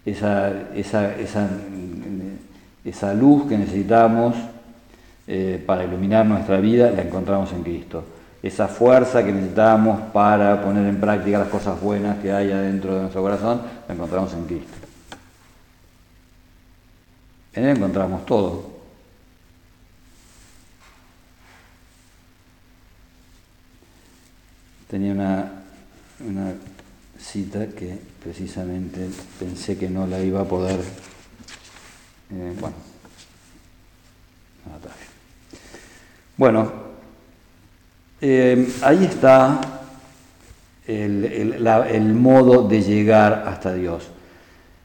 Esa, 0.05 0.71
esa, 0.75 1.15
esa, 1.15 1.49
esa 2.83 3.13
luz 3.13 3.47
que 3.47 3.57
necesitamos 3.57 4.35
eh, 5.27 5.63
para 5.65 5.83
iluminar 5.83 6.25
nuestra 6.25 6.59
vida 6.59 6.91
la 6.91 7.03
encontramos 7.03 7.51
en 7.53 7.63
Cristo. 7.63 8.03
Esa 8.41 8.67
fuerza 8.67 9.23
que 9.23 9.31
necesitamos 9.31 10.01
para 10.11 10.61
poner 10.63 10.87
en 10.87 10.99
práctica 10.99 11.37
las 11.37 11.47
cosas 11.47 11.79
buenas 11.79 12.17
que 12.19 12.31
hay 12.31 12.51
adentro 12.51 12.95
de 12.95 13.01
nuestro 13.01 13.21
corazón 13.21 13.61
la 13.87 13.93
encontramos 13.93 14.33
en 14.33 14.45
Cristo. 14.45 14.73
En 17.53 17.65
él 17.65 17.77
encontramos 17.77 18.25
todo. 18.25 18.71
Tenía 24.87 25.13
una, 25.13 25.51
una 26.27 26.53
cita 27.17 27.67
que 27.67 27.97
precisamente 28.21 29.07
pensé 29.39 29.77
que 29.77 29.89
no 29.89 30.07
la 30.07 30.19
iba 30.19 30.41
a 30.41 30.45
poder. 30.45 30.79
Eh, 32.31 32.55
bueno, 32.59 32.75
Bueno, 36.41 36.71
eh, 38.19 38.67
ahí 38.81 39.05
está 39.05 39.61
el, 40.87 42.13
modo 42.15 42.67
de 42.67 42.81
llegar 42.81 43.43
hasta 43.45 43.75
Dios. 43.75 44.07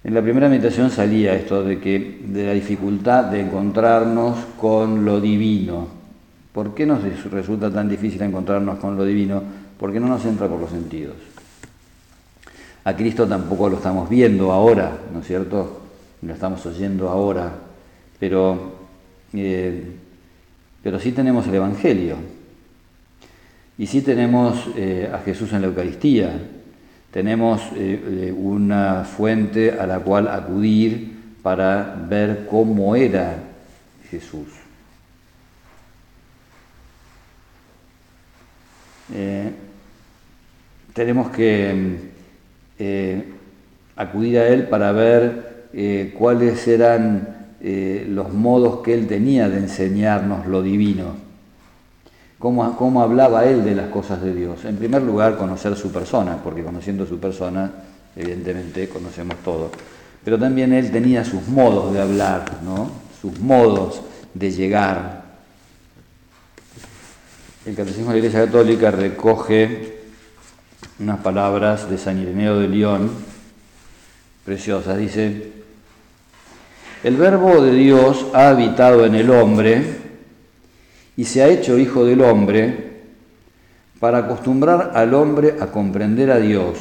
En 0.05 0.13
la 0.13 0.21
primera 0.21 0.51
meditación 0.51 0.91
salía 0.91 1.33
esto 1.33 1.65
de 1.65 1.81
que 1.81 2.21
de 2.27 2.45
la 2.45 2.53
dificultad 2.53 3.25
de 3.25 3.41
encontrarnos 3.41 4.37
con 4.61 5.07
lo 5.07 5.19
divino. 5.19 5.89
¿Por 6.53 6.75
qué 6.75 6.85
nos 6.85 7.01
resulta 7.31 7.73
tan 7.73 7.89
difícil 7.89 8.21
encontrarnos 8.21 8.79
con 8.79 8.95
lo 8.95 9.07
divino? 9.07 9.43
Porque 9.79 9.99
no 9.99 10.09
nos 10.09 10.27
entra 10.27 10.49
por 10.49 10.61
los 10.61 10.69
sentidos. 10.69 11.17
A 12.85 12.95
Cristo 12.95 13.27
tampoco 13.27 13.71
lo 13.71 13.77
estamos 13.77 14.11
viendo 14.11 14.53
ahora, 14.53 14.93
¿no 15.11 15.21
es 15.21 15.27
cierto? 15.27 15.81
Lo 16.21 16.35
estamos 16.35 16.67
oyendo 16.67 17.09
ahora, 17.09 17.51
pero, 18.21 18.75
eh, 19.33 19.97
pero 20.87 21.01
sí 21.01 21.11
tenemos 21.11 21.49
el 21.49 21.57
Evangelio. 21.57 22.15
Y 23.77 23.89
sí 23.89 24.03
tenemos 24.03 24.69
eh, 24.77 25.11
a 25.13 25.19
Jesús 25.19 25.53
en 25.53 25.63
la 25.63 25.67
Eucaristía, 25.67 26.31
tenemos 27.11 27.61
eh, 27.75 28.29
eh, 28.29 28.33
una 28.33 29.03
fuente 29.03 29.73
a 29.73 29.85
la 29.85 29.99
cual 29.99 30.29
acudir 30.29 31.13
para 31.43 31.97
ver 32.09 32.47
cómo 32.49 32.95
era 32.95 33.35
Jesús. 34.09 34.47
Tenemos 40.95 41.31
que 41.33 42.05
acudir 43.97 44.39
a 44.39 44.47
Él 44.47 44.69
para 44.69 44.93
ver 44.93 46.13
cuáles 46.17 46.69
eran 46.69 47.36
los 47.61 48.33
modos 48.33 48.83
que 48.83 48.95
Él 48.95 49.07
tenía 49.07 49.49
de 49.49 49.59
enseñarnos 49.59 50.47
lo 50.47 50.63
divino 50.63 51.27
cómo, 52.39 53.03
hablaba 53.03 53.45
él 53.45 53.65
de 53.65 53.75
las 53.75 53.89
cosas 53.91 54.23
de 54.23 54.35
Dios. 54.35 54.65
En 54.65 54.77
primer 54.77 55.03
lugar, 55.03 55.37
conocer 55.37 55.77
su 55.77 55.91
persona, 55.91 56.39
porque 56.43 56.63
conociendo 56.63 57.07
su 57.07 57.19
persona, 57.19 57.71
evidentemente 58.15 58.89
conocemos 58.89 59.37
todo. 59.45 59.71
Pero 60.25 60.39
también 60.39 60.73
él 60.73 60.91
tenía 60.91 61.25
sus 61.25 61.47
modos 61.49 61.93
de 61.93 62.01
hablar, 62.01 62.61
¿no? 62.65 62.91
sus 63.21 63.39
modos 63.41 64.03
de 64.35 64.51
llegar. 64.51 65.25
El 67.65 67.75
Catecismo 67.75 68.07
de 68.07 68.13
la 68.13 68.19
Iglesia 68.19 68.45
Católica 68.45 68.91
recoge 68.91 69.97
unas 70.99 71.19
palabras 71.19 71.91
de 71.91 71.99
San 71.99 72.21
Ireneo 72.21 72.59
de 72.59 72.69
León, 72.69 73.11
preciosas. 74.45 74.99
Dice, 74.99 75.53
el 77.03 77.17
verbo 77.17 77.61
de 77.63 77.73
Dios 77.73 78.27
ha 78.33 78.49
habitado 78.49 79.05
en 79.05 79.15
el 79.15 79.31
hombre, 79.31 80.07
y 81.17 81.25
se 81.25 81.43
ha 81.43 81.49
hecho 81.49 81.79
hijo 81.79 82.05
del 82.05 82.21
hombre 82.21 82.87
para 83.99 84.19
acostumbrar 84.19 84.93
al 84.95 85.15
hombre 85.15 85.57
a 85.61 85.69
comprender 85.69 86.31
a 86.31 86.39
Dios 86.39 86.79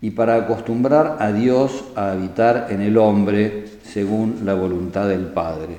y 0.00 0.10
para 0.10 0.36
acostumbrar 0.36 1.16
a 1.20 1.32
Dios 1.32 1.84
a 1.96 2.12
habitar 2.12 2.66
en 2.68 2.82
el 2.82 2.98
hombre 2.98 3.64
según 3.82 4.42
la 4.44 4.52
voluntad 4.52 5.08
del 5.08 5.26
Padre. 5.26 5.76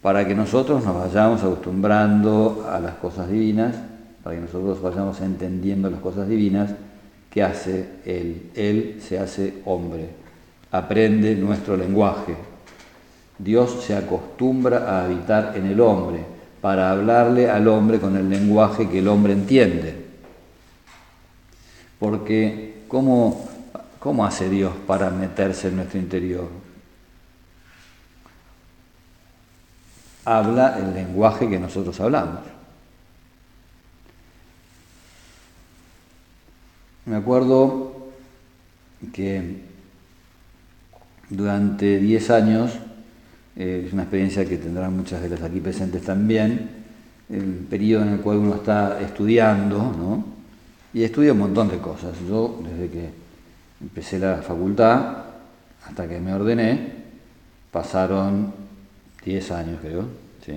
Para 0.00 0.26
que 0.26 0.34
nosotros 0.34 0.82
nos 0.84 0.96
vayamos 0.96 1.42
acostumbrando 1.42 2.66
a 2.68 2.80
las 2.80 2.94
cosas 2.94 3.28
divinas, 3.28 3.76
para 4.24 4.36
que 4.36 4.42
nosotros 4.42 4.80
vayamos 4.80 5.20
entendiendo 5.20 5.90
las 5.90 6.00
cosas 6.00 6.26
divinas, 6.26 6.70
¿qué 7.30 7.42
hace 7.42 7.88
Él? 8.06 8.50
Él 8.54 9.00
se 9.06 9.18
hace 9.18 9.60
hombre, 9.66 10.08
aprende 10.72 11.36
nuestro 11.36 11.76
lenguaje, 11.76 12.34
Dios 13.38 13.84
se 13.84 13.94
acostumbra 13.94 14.88
a 14.88 15.04
habitar 15.04 15.52
en 15.56 15.66
el 15.66 15.80
hombre 15.80 16.24
para 16.60 16.90
hablarle 16.90 17.50
al 17.50 17.68
hombre 17.68 18.00
con 18.00 18.16
el 18.16 18.28
lenguaje 18.28 18.88
que 18.88 19.00
el 19.00 19.08
hombre 19.08 19.34
entiende. 19.34 20.02
Porque 21.98 22.84
¿cómo, 22.88 23.48
cómo 23.98 24.24
hace 24.24 24.48
Dios 24.48 24.72
para 24.86 25.10
meterse 25.10 25.68
en 25.68 25.76
nuestro 25.76 25.98
interior? 25.98 26.48
Habla 30.24 30.78
el 30.78 30.94
lenguaje 30.94 31.50
que 31.50 31.58
nosotros 31.58 32.00
hablamos. 32.00 32.40
Me 37.04 37.16
acuerdo 37.16 38.10
que 39.12 39.71
durante 41.32 41.98
10 41.98 42.30
años 42.30 42.70
eh, 43.56 43.84
es 43.86 43.92
una 43.92 44.02
experiencia 44.02 44.44
que 44.44 44.58
tendrán 44.58 44.96
muchas 44.96 45.22
de 45.22 45.28
las 45.30 45.42
aquí 45.42 45.60
presentes 45.60 46.02
también. 46.02 46.82
el 47.30 47.66
periodo 47.70 48.02
en 48.02 48.08
el 48.10 48.20
cual 48.20 48.38
uno 48.38 48.56
está 48.56 49.00
estudiando, 49.00 49.78
¿no? 49.78 50.24
Y 50.92 51.02
estudia 51.02 51.32
un 51.32 51.38
montón 51.38 51.68
de 51.68 51.78
cosas. 51.78 52.12
Yo, 52.28 52.60
desde 52.62 52.90
que 52.90 53.08
empecé 53.80 54.18
la 54.18 54.42
facultad 54.42 55.24
hasta 55.86 56.06
que 56.06 56.20
me 56.20 56.34
ordené, 56.34 56.92
pasaron 57.70 58.52
10 59.24 59.50
años, 59.52 59.78
creo, 59.80 60.04
¿sí? 60.44 60.52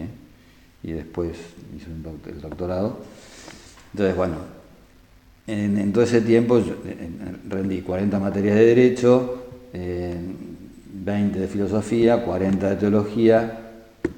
Y 0.84 0.92
después 0.92 1.38
hice 1.76 1.88
el 2.30 2.42
doctorado. 2.42 3.00
Entonces, 3.94 4.16
bueno, 4.16 4.36
en, 5.48 5.94
todo 5.94 6.04
ese 6.04 6.22
tiempo 6.22 6.62
rendí 7.48 7.82
40 7.82 8.20
materias 8.20 8.56
de 8.56 8.66
Derecho, 8.66 9.46
20 11.04 11.40
de 11.40 11.48
Filosofía, 11.48 12.24
40 12.24 12.70
de 12.70 12.76
Teología, 12.78 13.60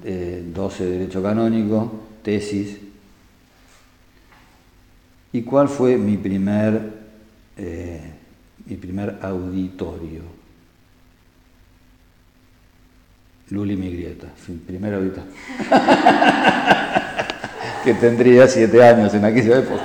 12 0.03 0.85
de 0.85 0.91
Derecho 0.91 1.23
Canónico, 1.23 2.03
tesis. 2.21 2.77
¿Y 5.33 5.41
cuál 5.41 5.67
fue 5.67 5.97
mi 5.97 6.17
primer, 6.17 6.79
eh, 7.57 8.01
mi 8.65 8.75
primer 8.75 9.17
auditorio? 9.21 10.21
Luli 13.49 13.75
Migrieta, 13.75 14.27
primer 14.65 14.93
auditorio. 14.93 15.31
que 17.83 17.93
tendría 17.93 18.47
siete 18.47 18.83
años 18.83 19.13
en 19.13 19.25
aquella 19.25 19.59
época. 19.59 19.83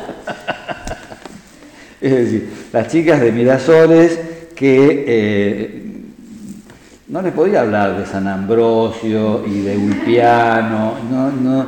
es 2.01 2.13
decir, 2.13 2.49
las 2.73 2.89
chicas 2.89 3.21
de 3.21 3.31
Mirasoles 3.31 4.19
que 4.57 5.05
eh, 5.07 5.92
no 7.13 7.21
les 7.21 7.35
podía 7.35 7.61
hablar 7.61 7.99
de 7.99 8.07
San 8.07 8.27
Ambrosio 8.27 9.47
y 9.47 9.61
de 9.61 9.77
Ulpiano, 9.77 10.95
no, 11.11 11.31
no, 11.31 11.67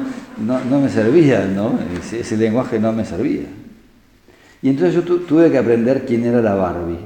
no, 0.64 0.80
me 0.80 0.88
servía, 0.88 1.44
¿no? 1.44 1.78
Ese, 2.02 2.34
lenguaje 2.38 2.78
no 2.78 2.94
me 2.94 3.04
servía. 3.04 3.44
Y 4.62 4.70
entonces 4.70 4.94
yo 4.94 5.02
tuve 5.02 5.50
que 5.50 5.58
aprender 5.58 6.06
quién 6.06 6.24
era 6.24 6.40
la 6.40 6.54
Barbie. 6.54 6.98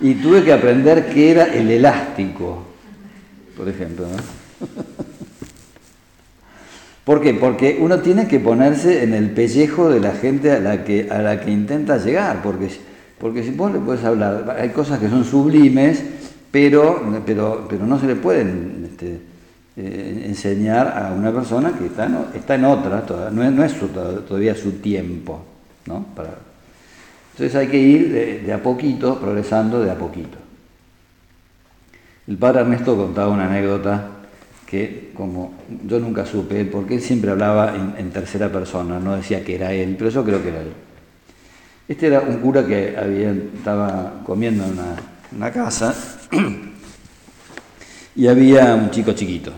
Y 0.00 0.14
tuve 0.14 0.42
que 0.42 0.52
aprender 0.52 1.06
qué 1.10 1.30
era 1.30 1.44
el 1.44 1.70
elástico, 1.70 2.64
por 3.56 3.68
ejemplo. 3.68 4.06
¿no? 4.08 4.66
¿Por 7.04 7.20
qué? 7.20 7.34
Porque 7.34 7.78
uno 7.80 8.00
tiene 8.00 8.26
que 8.26 8.40
ponerse 8.40 9.04
en 9.04 9.14
el 9.14 9.30
pellejo 9.30 9.90
de 9.90 10.00
la 10.00 10.10
gente 10.10 10.50
a 10.50 10.58
la 10.58 10.82
que, 10.82 11.08
a 11.08 11.22
la 11.22 11.40
que 11.40 11.52
intenta 11.52 11.98
llegar, 11.98 12.42
porque 12.42 12.70
porque 13.18 13.42
si 13.42 13.50
vos 13.50 13.72
le 13.72 13.78
puedes 13.78 14.04
hablar, 14.04 14.56
hay 14.58 14.70
cosas 14.70 14.98
que 14.98 15.08
son 15.08 15.24
sublimes, 15.24 16.02
pero, 16.50 17.02
pero, 17.24 17.66
pero 17.68 17.86
no 17.86 17.98
se 17.98 18.06
le 18.06 18.16
pueden 18.16 18.88
este, 18.90 19.20
eh, 19.76 20.24
enseñar 20.26 20.86
a 20.96 21.12
una 21.12 21.32
persona 21.32 21.72
que 21.76 21.86
está, 21.86 22.08
está 22.34 22.54
en 22.54 22.64
otra, 22.64 23.04
no 23.32 23.64
es, 23.64 23.74
todavía 24.26 24.54
su 24.54 24.72
tiempo. 24.72 25.44
¿no? 25.86 26.06
entonces 27.32 27.54
hay 27.56 27.66
que 27.68 27.78
ir 27.78 28.42
de, 28.46 28.52
a 28.52 28.62
poquito, 28.62 29.18
progresando 29.18 29.80
de 29.82 29.90
a 29.90 29.98
poquito. 29.98 30.38
El 32.26 32.38
padre 32.38 32.60
Ernesto 32.60 32.96
contaba 32.96 33.28
una 33.28 33.46
anécdota 33.46 34.08
que 34.66 35.10
como 35.14 35.54
yo 35.84 36.00
nunca 36.00 36.24
supe, 36.24 36.64
porque 36.64 36.94
él 36.94 37.00
siempre 37.00 37.30
hablaba 37.30 37.74
en, 37.74 37.94
en 37.98 38.10
tercera 38.10 38.50
persona, 38.50 38.98
no 38.98 39.16
decía 39.16 39.44
que 39.44 39.56
era 39.56 39.72
él, 39.72 39.94
pero 39.98 40.10
yo 40.10 40.24
creo 40.24 40.42
que 40.42 40.48
era 40.48 40.60
él. 40.62 40.72
Este 41.86 42.06
era 42.06 42.20
un 42.20 42.38
cura 42.38 42.66
que 42.66 42.96
estaba 43.56 44.22
comiendo 44.24 44.64
en 44.64 44.78
una, 45.38 45.52
casa 45.52 45.94
y 48.16 48.26
había 48.26 48.74
un 48.74 48.90
chico 48.90 49.12
chiquito. 49.12 49.52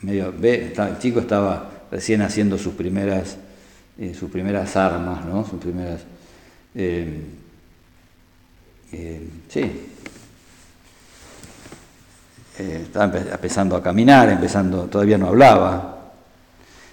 Medio, 0.00 0.34
el 0.42 0.98
chico 0.98 1.20
estaba 1.20 1.70
recién 1.92 2.22
haciendo 2.22 2.58
sus 2.58 2.74
primeras, 2.74 3.36
eh, 3.98 4.14
sus 4.18 4.30
primeras 4.30 4.76
armas, 4.76 5.24
¿no? 5.24 5.44
Sus 5.44 5.60
primeras. 5.60 6.00
Eh, 6.74 7.20
eh, 8.90 9.28
sí. 9.48 9.88
estaba 12.58 13.16
empezando 13.16 13.76
a 13.76 13.82
caminar, 13.82 14.28
empezando, 14.28 14.86
todavía 14.86 15.18
no 15.18 15.28
hablaba. 15.28 15.91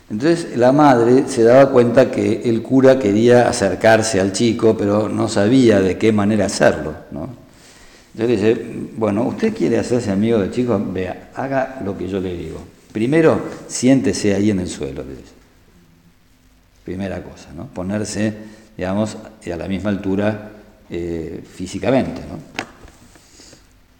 Entonces 0.09 0.57
la 0.57 0.71
madre 0.71 1.25
se 1.27 1.43
daba 1.43 1.69
cuenta 1.69 2.09
que 2.09 2.41
el 2.45 2.63
cura 2.63 2.97
quería 2.97 3.47
acercarse 3.47 4.19
al 4.19 4.33
chico, 4.33 4.75
pero 4.75 5.07
no 5.07 5.27
sabía 5.27 5.81
de 5.81 5.97
qué 5.97 6.11
manera 6.11 6.45
hacerlo. 6.45 6.95
¿no? 7.11 7.29
Entonces 8.13 8.41
le 8.41 8.49
dice, 8.49 8.65
bueno, 8.97 9.23
usted 9.23 9.53
quiere 9.53 9.77
hacerse 9.77 10.11
amigo 10.11 10.39
del 10.39 10.51
chico, 10.51 10.81
vea, 10.91 11.29
haga 11.35 11.79
lo 11.85 11.95
que 11.97 12.07
yo 12.07 12.19
le 12.19 12.35
digo. 12.35 12.59
Primero, 12.91 13.39
siéntese 13.67 14.33
ahí 14.33 14.49
en 14.49 14.59
el 14.59 14.67
suelo, 14.67 15.03
Primera 16.83 17.21
cosa, 17.21 17.49
¿no? 17.55 17.67
Ponerse, 17.67 18.33
digamos, 18.75 19.15
a 19.15 19.55
la 19.55 19.67
misma 19.67 19.91
altura 19.91 20.51
eh, 20.89 21.43
físicamente, 21.47 22.21
¿no? 22.21 22.39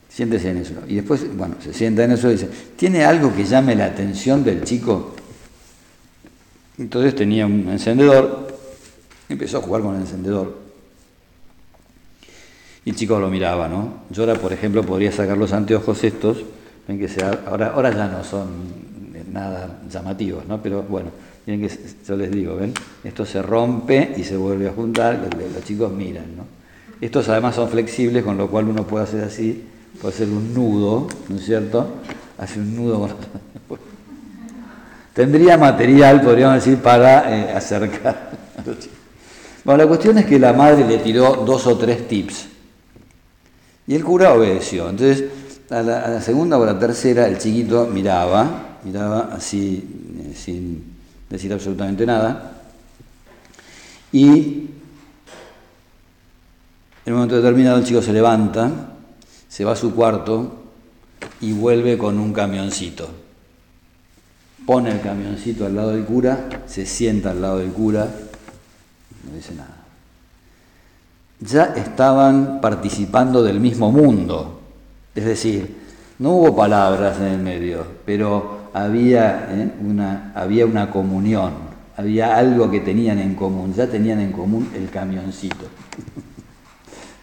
Siéntese 0.10 0.50
en 0.50 0.58
el 0.58 0.66
suelo. 0.66 0.82
Y 0.88 0.96
después, 0.96 1.24
bueno, 1.38 1.56
se 1.64 1.72
sienta 1.72 2.04
en 2.04 2.12
el 2.12 2.18
suelo 2.18 2.36
y 2.36 2.40
dice, 2.40 2.50
¿tiene 2.76 3.06
algo 3.06 3.34
que 3.36 3.46
llame 3.46 3.76
la 3.76 3.86
atención 3.86 4.44
del 4.44 4.64
chico? 4.64 5.16
Entonces 6.80 7.14
tenía 7.14 7.46
un 7.46 7.68
encendedor, 7.70 8.48
empezó 9.28 9.58
a 9.58 9.62
jugar 9.62 9.82
con 9.82 9.96
el 9.96 10.02
encendedor. 10.02 10.58
Y 12.86 12.92
el 12.92 12.96
chico 12.96 13.20
lo 13.20 13.30
miraba, 13.30 13.68
¿no? 13.68 14.04
Yo 14.10 14.24
ahora, 14.24 14.36
por 14.36 14.54
ejemplo, 14.54 14.82
podría 14.84 15.12
sacar 15.12 15.38
los 15.38 15.52
anteojos 15.52 16.04
estos, 16.06 16.38
ven 16.88 16.98
que 16.98 17.10
sea, 17.10 17.42
ahora, 17.46 17.74
ahora 17.76 17.92
ya 17.92 18.08
no 18.08 18.24
son 18.24 18.48
nada 19.32 19.82
llamativos, 19.92 20.48
¿no? 20.48 20.62
Pero 20.64 20.84
bueno, 20.84 21.10
miren 21.46 21.68
que 21.68 21.76
yo 22.08 22.16
les 22.16 22.32
digo, 22.32 22.56
¿ven? 22.56 22.74
Esto 23.04 23.26
se 23.26 23.42
rompe 23.42 24.14
y 24.16 24.24
se 24.24 24.38
vuelve 24.38 24.70
a 24.70 24.72
juntar, 24.72 25.20
los, 25.54 25.64
chicos 25.66 25.92
miran, 25.92 26.38
¿no? 26.38 26.44
Estos 27.02 27.28
además 27.28 27.56
son 27.56 27.70
flexibles, 27.70 28.24
con 28.24 28.38
lo 28.38 28.50
cual 28.50 28.70
uno 28.70 28.88
puede 28.88 29.04
hacer 29.04 29.26
así, 29.26 29.66
puede 30.02 30.14
hacer 30.16 30.30
un 30.30 30.54
nudo, 30.54 31.08
¿no 31.28 31.36
es 31.36 31.46
cierto? 31.46 31.88
Hace 32.38 32.60
un 32.60 32.76
nudo 32.76 33.00
con 33.02 33.10
tendría 35.20 35.58
material, 35.58 36.22
podríamos 36.22 36.64
decir, 36.64 36.78
para 36.78 37.30
eh, 37.30 37.52
acercar. 37.52 38.30
Bueno, 39.66 39.84
la 39.84 39.88
cuestión 39.90 40.18
es 40.18 40.26
que 40.26 40.40
la 40.40 40.54
madre 40.54 40.88
le 40.88 41.00
tiró 41.00 41.44
dos 41.46 41.68
o 41.68 41.78
tres 41.78 42.08
tips 42.08 42.48
y 43.86 43.96
el 43.96 44.04
cura 44.06 44.34
obedeció. 44.34 44.90
Entonces, 44.90 45.26
a 45.70 45.82
la, 45.82 46.22
segunda 46.22 46.58
o 46.58 46.64
a 46.64 46.68
la 46.68 46.80
tercera, 46.80 47.28
el 47.28 47.38
chiquito 47.38 47.86
miraba, 47.86 48.78
miraba 48.86 49.32
así, 49.34 49.84
eh, 50.22 50.34
sin 50.34 50.86
decir 51.30 51.52
absolutamente 51.52 52.06
nada, 52.06 52.54
y 54.14 54.70
en 57.06 57.12
un 57.12 57.14
momento 57.16 57.36
determinado 57.36 57.78
el 57.78 57.84
chico 57.84 58.02
se 58.02 58.14
levanta, 58.14 58.72
se 59.50 59.66
va 59.66 59.74
a 59.74 59.76
su 59.76 59.94
cuarto 59.94 60.64
y 61.42 61.52
vuelve 61.52 61.98
con 61.98 62.18
un 62.18 62.32
camioncito 62.32 63.28
pone 64.70 64.92
el 64.92 65.02
camioncito 65.02 65.66
al 65.66 65.76
lado 65.76 65.94
del 65.94 66.06
cura, 66.06 66.48
se 66.68 66.86
sienta 66.86 67.32
al 67.32 67.42
lado 67.42 67.58
del 67.58 67.72
cura, 67.72 68.08
no 69.28 69.36
dice 69.36 69.56
nada. 69.56 69.78
Ya 71.40 71.74
estaban 71.76 72.62
participando 72.62 73.42
del 73.42 73.60
mismo 73.60 73.92
mundo, 73.92 74.62
es 75.16 75.26
decir, 75.26 75.76
no 76.20 76.34
hubo 76.34 76.56
palabras 76.56 77.18
en 77.18 77.26
el 77.26 77.40
medio, 77.40 77.84
pero 78.06 78.70
había, 78.72 79.48
¿eh? 79.50 79.72
una, 79.84 80.34
había 80.36 80.68
una 80.68 80.92
comunión, 80.92 81.52
había 81.98 82.36
algo 82.36 82.70
que 82.70 82.82
tenían 82.82 83.18
en 83.18 83.34
común, 83.34 83.74
ya 83.74 83.88
tenían 83.88 84.20
en 84.20 84.32
común 84.32 84.70
el 84.76 84.92
camioncito. 84.92 85.66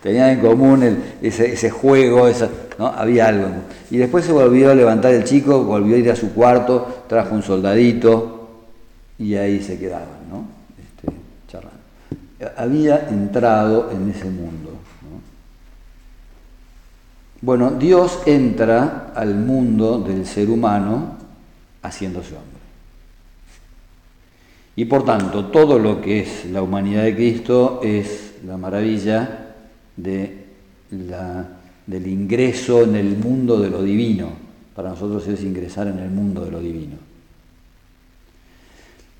Tenían 0.03 0.31
en 0.31 0.41
común 0.41 1.03
ese, 1.23 1.71
juego, 1.71 2.29
había 2.79 3.29
algo. 3.29 3.49
Y 3.91 3.97
después 3.97 4.25
se 4.25 4.33
volvió 4.33 4.71
a 4.71 4.75
levantar 4.75 5.13
el 5.13 5.25
chico, 5.25 5.65
volvió 5.65 5.97
a 5.97 5.99
ir 5.99 6.11
a 6.11 6.17
su 6.17 6.33
cuarto, 6.33 7.05
trajo 7.09 7.35
un 7.35 7.43
soldadito 7.43 8.49
y 9.19 9.35
ahí 9.35 9.63
se 9.63 9.79
quedaban, 9.79 10.29
¿no? 10.31 10.45
Este, 10.79 11.19
charlando. 11.49 11.79
Había 12.57 13.09
entrado 13.09 13.91
en 13.91 14.11
ese 14.11 14.27
mundo. 14.27 14.73
Bueno, 17.41 17.71
Dios 17.73 18.21
entra 18.27 19.13
al 19.15 19.35
mundo 19.35 19.99
del 19.99 20.27
ser 20.27 20.51
humano 20.51 21.17
haciéndose 21.83 22.35
hombre. 22.35 22.57
Y 24.75 24.85
por 24.85 25.05
tanto, 25.05 25.47
todo 25.47 25.79
lo 25.79 26.01
que 26.01 26.21
es 26.21 26.47
la 26.47 26.63
humanidad 26.63 27.05
de 27.05 27.15
Cristo 27.15 27.81
es 27.83 28.35
la 28.45 28.57
maravilla 28.57 29.46
de 29.97 30.47
del 31.87 32.07
ingreso 32.07 32.83
en 32.83 32.97
el 32.97 33.17
mundo 33.17 33.59
de 33.59 33.71
lo 33.71 33.83
divino. 33.83 34.31
Para 34.75 34.91
nosotros 34.91 35.27
es 35.29 35.43
ingresar 35.43 35.87
en 35.87 35.99
el 35.99 36.11
mundo 36.11 36.45
de 36.45 36.51
lo 36.51 36.61
divino. 36.61 36.97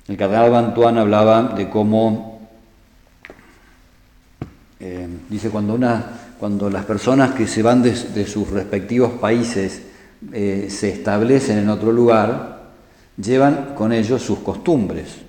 El 0.07 0.15
cardenal 0.15 0.51
Bantuán 0.51 0.97
hablaba 0.97 1.53
de 1.55 1.69
cómo, 1.69 2.47
eh, 4.79 5.07
dice, 5.29 5.49
cuando, 5.49 5.73
una, 5.73 6.05
cuando 6.39 6.69
las 6.69 6.85
personas 6.85 7.31
que 7.31 7.47
se 7.47 7.61
van 7.61 7.81
de, 7.81 8.25
sus 8.25 8.49
respectivos 8.49 9.13
países 9.13 9.81
eh, 10.31 10.67
se 10.69 10.89
establecen 10.89 11.57
en 11.57 11.69
otro 11.69 11.91
lugar, 11.91 12.67
llevan 13.17 13.73
con 13.75 13.91
ellos 13.91 14.21
sus 14.21 14.39
costumbres. 14.39 15.26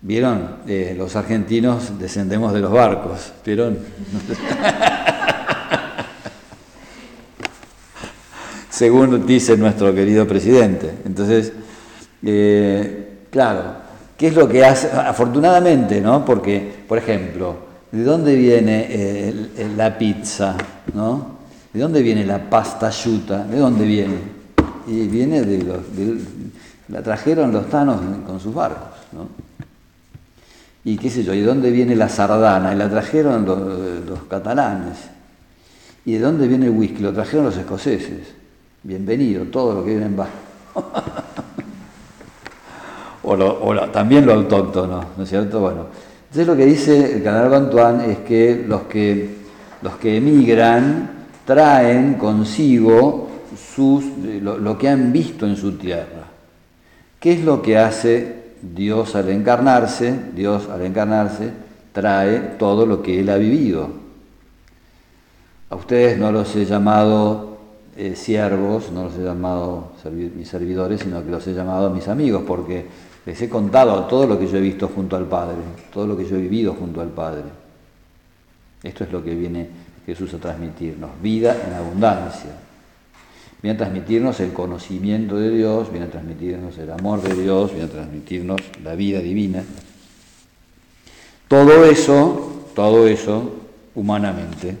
¿Vieron? 0.00 0.58
Eh, 0.68 0.94
los 0.96 1.16
argentinos 1.16 1.98
descendemos 1.98 2.52
de 2.52 2.60
los 2.60 2.70
barcos. 2.70 3.32
¿Vieron? 3.44 3.78
Según 8.70 9.26
dice 9.26 9.56
nuestro 9.56 9.92
querido 9.92 10.24
presidente. 10.28 10.98
Entonces, 11.04 11.52
eh, 12.22 13.24
claro, 13.28 13.72
¿qué 14.16 14.28
es 14.28 14.36
lo 14.36 14.48
que 14.48 14.64
hace? 14.64 14.88
Afortunadamente, 14.92 16.00
¿no? 16.00 16.24
Porque, 16.24 16.84
por 16.86 16.98
ejemplo, 16.98 17.56
¿de 17.90 18.04
dónde 18.04 18.36
viene 18.36 18.86
eh, 18.88 19.50
la 19.76 19.98
pizza? 19.98 20.56
¿No? 20.94 21.38
¿De 21.72 21.80
dónde 21.80 22.02
viene 22.02 22.24
la 22.24 22.48
pasta 22.48 22.86
asciutta? 22.86 23.42
¿De 23.42 23.58
dónde 23.58 23.84
viene? 23.84 24.38
Y 24.86 25.08
viene 25.08 25.42
de 25.42 25.62
los. 25.64 25.78
la 26.86 27.02
trajeron 27.02 27.50
los 27.50 27.68
tanos 27.68 28.00
con 28.24 28.38
sus 28.38 28.54
barcos, 28.54 28.96
¿no? 29.12 29.47
Y 30.88 30.96
qué 30.96 31.10
sé 31.10 31.22
yo, 31.22 31.34
¿y 31.34 31.40
de 31.40 31.44
dónde 31.44 31.70
viene 31.70 31.94
la 31.94 32.08
sardana? 32.08 32.72
Y 32.72 32.76
la 32.78 32.88
trajeron 32.88 33.44
los, 33.44 34.22
catalanes. 34.22 34.96
¿Y 36.06 36.14
de 36.14 36.20
dónde 36.20 36.48
viene 36.48 36.64
el 36.64 36.72
whisky? 36.72 37.02
Lo 37.02 37.12
trajeron 37.12 37.44
los 37.44 37.58
escoceses. 37.58 38.32
Bienvenido, 38.82 39.44
todo 39.44 39.74
lo 39.74 39.84
que 39.84 39.90
viene 39.90 40.06
en 40.06 40.16
bajo. 40.16 40.30
o, 43.22 43.88
también 43.88 44.24
lo 44.24 44.32
autóctono, 44.32 45.04
¿no 45.14 45.24
es 45.24 45.28
cierto? 45.28 45.60
Bueno, 45.60 45.88
entonces 46.22 46.46
lo 46.46 46.56
que 46.56 46.64
dice 46.64 47.16
el 47.16 47.22
canal 47.22 47.52
Antoine 47.52 48.10
es 48.10 48.18
que 48.20 48.64
los 48.66 48.84
que, 48.84 49.36
los 49.82 49.96
que 49.96 50.16
emigran 50.16 51.10
traen 51.44 52.14
consigo 52.14 53.28
sus, 53.74 54.04
lo 54.40 54.78
que 54.78 54.88
han 54.88 55.12
visto 55.12 55.44
en 55.44 55.54
su 55.54 55.72
tierra. 55.72 56.24
¿Qué 57.20 57.34
es 57.34 57.44
lo 57.44 57.60
que 57.60 57.76
hace 57.76 58.37
Dios 58.62 59.14
al 59.14 59.28
encarnarse, 59.28 60.18
Dios 60.34 60.68
al 60.68 60.82
encarnarse 60.82 61.52
trae 61.92 62.38
todo 62.58 62.86
lo 62.86 63.02
que 63.02 63.20
Él 63.20 63.30
ha 63.30 63.36
vivido. 63.36 63.88
A 65.70 65.76
ustedes 65.76 66.18
no 66.18 66.32
los 66.32 66.54
he 66.56 66.64
llamado 66.64 67.58
eh, 67.96 68.14
siervos, 68.16 68.90
no 68.92 69.04
los 69.04 69.16
he 69.16 69.22
llamado 69.22 69.92
mis 70.34 70.48
servidores, 70.48 71.00
sino 71.00 71.24
que 71.24 71.30
los 71.30 71.46
he 71.46 71.54
llamado 71.54 71.90
mis 71.90 72.08
amigos, 72.08 72.42
porque 72.46 72.86
les 73.26 73.40
he 73.42 73.48
contado 73.48 74.04
todo 74.04 74.26
lo 74.26 74.38
que 74.38 74.46
yo 74.46 74.56
he 74.56 74.60
visto 74.60 74.88
junto 74.88 75.16
al 75.16 75.26
Padre, 75.26 75.56
todo 75.92 76.06
lo 76.06 76.16
que 76.16 76.24
yo 76.24 76.36
he 76.36 76.40
vivido 76.40 76.74
junto 76.74 77.00
al 77.00 77.08
Padre. 77.08 77.44
Esto 78.82 79.04
es 79.04 79.12
lo 79.12 79.22
que 79.22 79.34
viene 79.34 79.68
Jesús 80.06 80.32
a 80.34 80.38
transmitirnos, 80.38 81.10
vida 81.20 81.56
en 81.66 81.74
abundancia 81.74 82.67
viene 83.62 83.74
a 83.74 83.78
transmitirnos 83.78 84.38
el 84.40 84.52
conocimiento 84.52 85.36
de 85.36 85.50
Dios, 85.50 85.90
viene 85.90 86.06
a 86.06 86.10
transmitirnos 86.10 86.78
el 86.78 86.90
amor 86.90 87.20
de 87.22 87.34
Dios, 87.42 87.72
viene 87.72 87.86
a 87.86 87.90
transmitirnos 87.90 88.60
la 88.84 88.94
vida 88.94 89.20
divina. 89.20 89.64
Todo 91.48 91.84
eso, 91.84 92.66
todo 92.74 93.08
eso, 93.08 93.56
humanamente. 93.94 94.76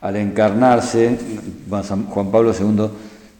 Al 0.00 0.16
encarnarse, 0.16 1.16
Juan 1.68 2.32
Pablo 2.32 2.52
II 2.58 2.88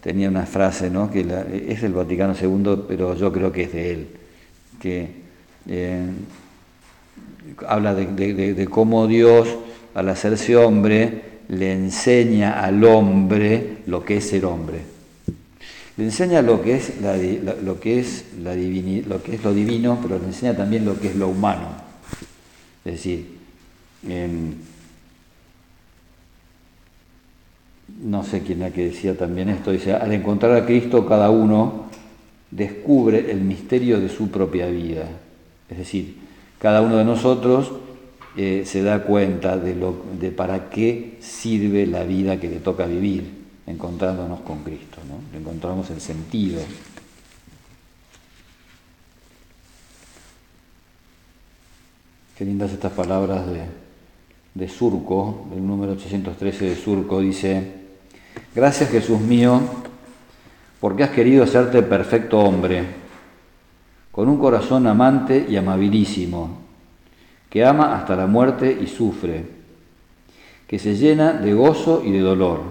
tenía 0.01 0.29
una 0.29 0.47
frase, 0.47 0.91
¿no? 0.91 1.11
que 1.11 1.21
es 1.69 1.83
del 1.83 1.93
Vaticano 1.93 2.35
II, 2.41 2.85
pero 2.87 3.17
yo 3.17 3.33
creo 3.33 3.51
que 3.51 3.63
es 3.65 3.73
de 3.73 3.93
él 3.93 4.22
que 4.83 5.09
eh, 5.69 6.03
habla 7.69 7.95
de, 7.95 8.67
cómo 8.69 9.07
Dios, 9.07 9.47
al 9.95 10.09
hacerse 10.09 10.57
hombre, 10.57 11.23
le 11.49 11.73
enseña 11.73 12.61
al 12.65 12.83
hombre 12.85 13.79
lo 13.87 14.05
que 14.05 14.17
es 14.17 14.29
ser 14.29 14.45
hombre. 14.45 14.81
Le 15.97 16.05
enseña 16.05 16.43
lo 16.43 16.63
que 16.63 16.75
es, 16.77 16.95
lo, 17.01 17.15
divino, 19.55 19.99
pero 20.03 20.19
le 20.19 20.25
enseña 20.27 20.57
también 20.57 20.85
lo 20.85 20.99
que 20.99 21.09
es 21.09 21.17
lo 21.17 21.29
humano. 21.29 21.69
Es 22.85 22.95
decir, 22.95 23.39
no 28.03 28.25
sé 28.25 28.41
quién 28.41 28.63
era 28.63 28.73
que 28.73 28.87
decía 28.87 29.17
también 29.17 29.49
esto, 29.49 29.71
dice, 29.71 29.93
al 29.93 30.13
encontrar 30.13 30.57
a 30.57 30.67
Cristo 30.67 31.07
cada 31.07 31.31
uno 31.31 31.93
descubre 32.53 33.33
el 33.33 33.41
misterio 33.41 33.99
de 33.99 34.09
su 34.09 34.31
propia 34.31 34.67
vida. 34.67 35.09
Es 35.69 35.79
decir, 35.79 36.19
cada 36.59 36.83
uno 36.83 36.99
de 36.99 37.05
nosotros 37.05 37.73
eh, 38.37 38.63
se 38.67 38.83
da 38.83 39.03
cuenta 39.03 39.57
de, 39.57 39.75
lo, 39.75 39.97
de 40.21 40.31
para 40.31 40.69
qué 40.71 41.17
sirve 41.21 41.87
la 41.87 42.05
vida 42.05 42.39
que 42.39 42.49
le 42.49 42.61
toca 42.61 42.87
vivir, 42.87 43.25
encontrándonos 43.67 44.41
con 44.41 44.63
Cristo. 44.63 44.99
¿no? 45.09 45.37
encontramos 45.37 45.91
el 45.91 46.01
sentido. 46.01 46.61
Qué 52.37 52.45
lindas 52.45 52.73
estas 52.73 52.93
palabras 52.93 53.47
de, 53.47 53.63
de 54.55 54.69
Surco, 54.69 55.47
el 55.55 55.67
número 55.67 55.93
813 55.93 56.65
de 56.67 56.77
Surco, 56.77 57.21
dice, 57.21 57.73
gracias 58.55 58.91
Jesús 58.91 59.21
mío 59.21 59.82
porque 60.83 61.05
has 61.05 61.11
querido 61.11 61.45
hacerte 61.45 61.81
perfecto 61.85 62.41
hombre, 62.41 62.83
con 64.11 64.29
un 64.29 64.37
corazón 64.37 64.89
amante 64.89 65.47
y 65.49 65.55
amabilísimo, 65.55 66.59
que 67.49 67.65
ama 67.65 67.95
hasta 67.95 68.17
la 68.17 68.27
muerte 68.27 68.77
y 68.83 68.89
sufre, 68.89 69.45
que 70.67 70.81
se 70.81 70.97
llena 70.97 71.35
de 71.35 71.55
gozo 71.55 72.03
y 72.05 72.11
de 72.11 72.19
dolor, 72.19 72.63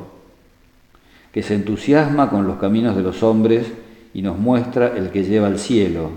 que 1.32 1.42
se 1.42 1.56
entusiasma 1.56 2.30
con 2.30 2.46
los 2.46 2.58
caminos 2.58 2.98
de 2.98 3.02
los 3.02 3.24
hombres 3.24 3.72
y 4.14 4.22
nos 4.22 4.38
muestra 4.38 4.88
el 4.98 5.10
que 5.10 5.24
lleva 5.24 5.48
al 5.48 5.58
cielo, 5.58 6.10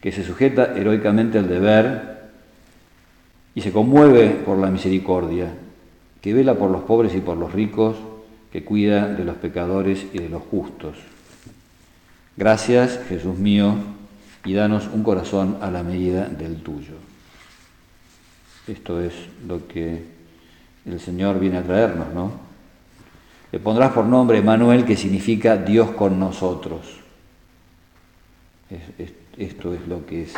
que 0.00 0.10
se 0.10 0.24
sujeta 0.24 0.74
heroicamente 0.74 1.36
al 1.38 1.50
deber 1.50 2.30
y 3.54 3.60
se 3.60 3.72
conmueve 3.72 4.30
por 4.30 4.56
la 4.56 4.70
misericordia, 4.70 5.52
que 6.22 6.32
vela 6.32 6.54
por 6.54 6.70
los 6.70 6.84
pobres 6.84 7.14
y 7.14 7.20
por 7.20 7.36
los 7.36 7.52
ricos, 7.52 7.96
que 8.56 8.64
cuida 8.64 9.08
de 9.08 9.22
los 9.22 9.36
pecadores 9.36 10.06
y 10.14 10.18
de 10.18 10.30
los 10.30 10.42
justos. 10.44 10.96
Gracias, 12.38 12.98
Jesús 13.06 13.36
mío, 13.36 13.74
y 14.46 14.54
danos 14.54 14.88
un 14.90 15.02
corazón 15.02 15.58
a 15.60 15.70
la 15.70 15.82
medida 15.82 16.24
del 16.24 16.62
tuyo. 16.62 16.94
Esto 18.66 19.02
es 19.02 19.12
lo 19.46 19.68
que 19.68 20.06
el 20.86 20.98
Señor 21.00 21.38
viene 21.38 21.58
a 21.58 21.64
traernos, 21.64 22.14
¿no? 22.14 22.32
Le 23.52 23.60
pondrás 23.60 23.92
por 23.92 24.06
nombre 24.06 24.40
Manuel, 24.40 24.86
que 24.86 24.96
significa 24.96 25.58
Dios 25.58 25.90
con 25.90 26.18
nosotros. 26.18 26.86
esto 29.36 29.74
es 29.74 29.86
lo 29.86 30.06
que 30.06 30.22
es 30.22 30.32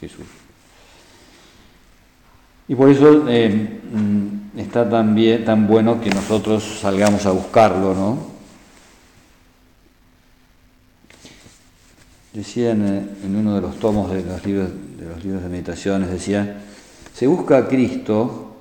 Jesús. 0.00 0.26
Y 2.68 2.74
por 2.74 2.90
eso 2.90 3.24
eh, 3.28 3.80
mm, 3.92 4.58
está 4.58 4.88
tan, 4.88 5.16
tan 5.44 5.66
bueno 5.66 6.00
que 6.00 6.10
nosotros 6.10 6.80
salgamos 6.82 7.24
a 7.24 7.30
buscarlo, 7.30 7.94
¿no? 7.94 8.38
Decía 12.34 12.72
en, 12.72 13.16
uno 13.24 13.54
de 13.54 13.62
los 13.62 13.78
tomos 13.78 14.12
de 14.12 14.22
los, 14.22 14.44
libros, 14.44 14.68
de 14.98 15.08
los 15.08 15.24
libros 15.24 15.42
de 15.42 15.48
meditaciones, 15.48 16.10
decía, 16.10 16.60
se 17.14 17.26
busca 17.26 17.56
a 17.56 17.68
Cristo, 17.68 18.54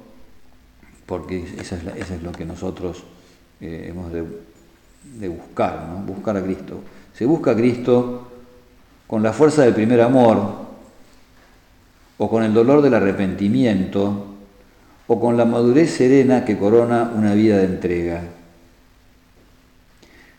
porque 1.06 1.46
eso 1.60 1.76
es, 1.76 2.24
lo 2.24 2.32
que 2.32 2.46
nosotros 2.46 3.04
eh, 3.60 3.88
hemos 3.90 4.12
de, 4.14 4.24
de 5.20 5.28
buscar, 5.28 5.86
¿no? 5.90 5.98
buscar 5.98 6.38
a 6.38 6.44
Cristo. 6.44 6.80
Se 7.14 7.26
busca 7.26 7.52
a 7.52 7.56
Cristo 7.56 8.28
con 9.06 9.22
la 9.22 9.34
fuerza 9.34 9.64
del 9.64 9.74
primer 9.74 10.00
amor, 10.00 10.67
o 12.18 12.30
con 12.30 12.44
el 12.44 12.54
dolor 12.54 12.82
del 12.82 12.94
arrepentimiento, 12.94 14.26
o 15.08 15.20
con 15.20 15.38
la 15.38 15.46
madurez 15.46 15.92
serena 15.92 16.44
que 16.44 16.58
corona 16.58 17.12
una 17.16 17.34
vida 17.34 17.58
de 17.58 17.66
entrega. 17.66 18.22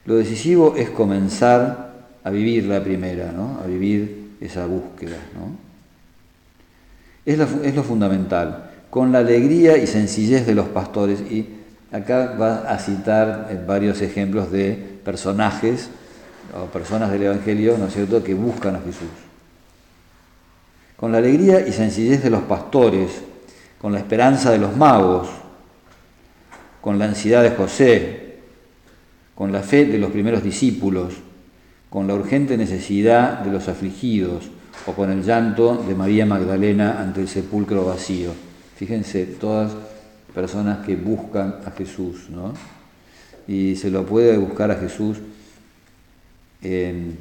Lo 0.04 0.16
decisivo 0.16 0.74
es 0.76 0.90
comenzar 0.90 1.92
a 2.24 2.30
vivir 2.30 2.64
la 2.64 2.82
primera, 2.82 3.32
¿no? 3.32 3.60
a 3.62 3.66
vivir 3.66 4.36
esa 4.40 4.66
búsqueda. 4.66 5.16
¿no? 5.34 5.56
Es, 7.24 7.38
es, 7.64 7.74
lo 7.74 7.82
fundamental, 7.82 8.70
con 8.90 9.12
la 9.12 9.18
alegría 9.18 9.78
y 9.78 9.86
sencillez 9.86 10.46
de 10.46 10.54
los 10.54 10.68
pastores. 10.68 11.20
Y 11.20 11.48
acá 11.92 12.36
va 12.38 12.70
a 12.70 12.78
citar 12.78 13.48
eh, 13.50 13.58
varios 13.66 14.02
ejemplos 14.02 14.50
de 14.50 14.72
personajes 15.04 15.88
o 16.54 16.66
personas 16.66 17.10
del 17.10 17.24
Evangelio, 17.24 17.76
¿no 17.78 17.86
es 17.86 17.94
cierto?, 17.94 18.22
que 18.22 18.34
buscan 18.34 18.76
a 18.76 18.80
Jesús 18.80 19.27
con 20.98 21.12
la 21.12 21.18
alegría 21.18 21.66
y 21.66 21.72
sencillez 21.72 22.22
de 22.22 22.30
los 22.30 22.42
pastores, 22.42 23.22
con 23.80 23.92
la 23.92 24.00
esperanza 24.00 24.50
de 24.50 24.58
los 24.58 24.76
magos, 24.76 25.28
con 26.80 26.98
la 26.98 27.04
ansiedad 27.04 27.44
de 27.44 27.52
José, 27.52 28.38
con 29.36 29.52
la 29.52 29.62
fe 29.62 29.84
de 29.84 29.98
los 29.98 30.10
primeros 30.10 30.42
discípulos, 30.42 31.14
con 31.88 32.08
la 32.08 32.14
urgente 32.14 32.56
necesidad 32.56 33.38
de 33.38 33.52
los 33.52 33.68
afligidos, 33.68 34.50
o 34.86 34.92
con 34.92 35.10
el 35.10 35.22
llanto 35.22 35.84
de 35.86 35.94
María 35.94 36.26
Magdalena 36.26 37.00
ante 37.00 37.20
el 37.20 37.28
sepulcro 37.28 37.84
vacío. 37.84 38.32
Fíjense, 38.76 39.24
todas 39.26 39.72
personas 40.34 40.84
que 40.84 40.96
buscan 40.96 41.60
a 41.64 41.70
Jesús, 41.70 42.28
¿no? 42.30 42.54
Y 43.46 43.76
se 43.76 43.90
lo 43.90 44.04
puede 44.04 44.36
buscar 44.36 44.70
a 44.72 44.76
Jesús 44.76 45.18
en, 46.60 47.16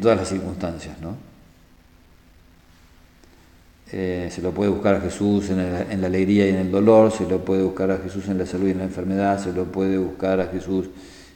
todas 0.00 0.18
las 0.18 0.28
circunstancias, 0.28 1.00
¿no? 1.00 1.29
Eh, 3.92 4.30
se 4.32 4.40
lo 4.40 4.52
puede 4.52 4.70
buscar 4.70 4.94
a 4.94 5.00
Jesús 5.00 5.50
en, 5.50 6.00
la 6.00 6.06
alegría 6.06 6.46
y 6.46 6.50
en 6.50 6.56
el 6.56 6.70
dolor, 6.70 7.10
se 7.10 7.26
lo 7.26 7.44
puede 7.44 7.64
buscar 7.64 7.90
a 7.90 7.98
Jesús 7.98 8.28
en 8.28 8.38
la 8.38 8.46
salud 8.46 8.68
y 8.68 8.70
en 8.70 8.78
la 8.78 8.84
enfermedad, 8.84 9.42
se 9.42 9.52
lo 9.52 9.64
puede 9.64 9.98
buscar 9.98 10.40
a 10.40 10.46
Jesús 10.46 10.86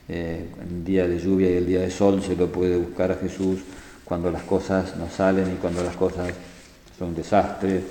eh, 0.09 0.47
en 0.63 0.77
el 0.77 0.85
día 0.85 1.09
de 1.09 1.19
lluvia 1.19 1.51
y 1.51 1.55
el 1.55 1.67
día 1.67 1.81
de 1.81 1.91
sol, 1.91 2.23
se 2.23 2.37
lo 2.37 2.53
puede 2.53 2.77
buscar 2.77 3.11
a 3.11 3.17
Jesús 3.17 3.61
cuando 4.05 4.31
las 4.31 4.43
cosas 4.45 4.97
no 4.97 5.09
salen 5.11 5.53
y 5.53 5.57
cuando 5.57 5.83
las 5.83 5.97
cosas 5.97 6.33
son 6.97 7.09
un 7.09 7.15
desastre. 7.17 7.83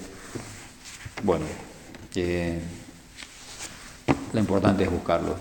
Bueno, 1.23 1.45
eh, 2.15 2.59
lo 4.31 4.39
importante 4.39 4.85
es 4.85 4.91
buscarlo. 4.91 5.35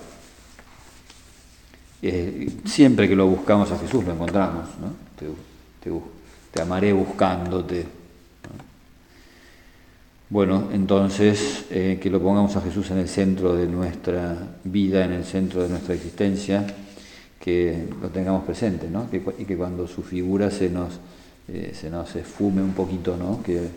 Siempre 2.65 3.09
que 3.09 3.15
lo 3.15 3.29
buscamos 3.29 3.71
a 3.71 3.79
Jesús 3.79 4.03
lo 4.05 4.13
encontramos, 4.13 4.67
¿no? 4.81 4.93
te, 6.51 6.61
amaré 6.61 6.93
buscándote. 6.93 8.02
Bueno, 10.33 10.71
entonces 10.73 11.67
eh, 11.71 11.99
que 12.03 12.09
lo 12.09 12.19
pongamos 12.19 12.57
a 12.57 12.63
Jesús 12.63 12.91
en 12.91 12.97
el 12.97 13.07
centro 13.07 13.55
de 13.55 13.67
nuestra 13.67 14.35
vida, 14.65 15.05
en 15.05 15.13
el 15.13 15.27
centro 15.27 15.63
de 15.63 15.69
nuestra 15.69 15.95
existencia, 15.95 16.67
que 17.39 17.87
lo 18.01 18.09
tengamos 18.09 18.43
presente, 18.45 18.89
¿no? 18.89 19.07
y 19.13 19.45
que 19.45 19.57
cuando 19.59 19.87
su 19.87 20.03
figura 20.03 20.51
se 20.51 20.71
nos, 20.71 21.01
se 21.75 21.91
nos 21.91 22.17
esfume 22.17 22.63
un 22.63 22.73
poquito, 22.73 23.15
¿no? 23.15 23.43
que, 23.43 23.69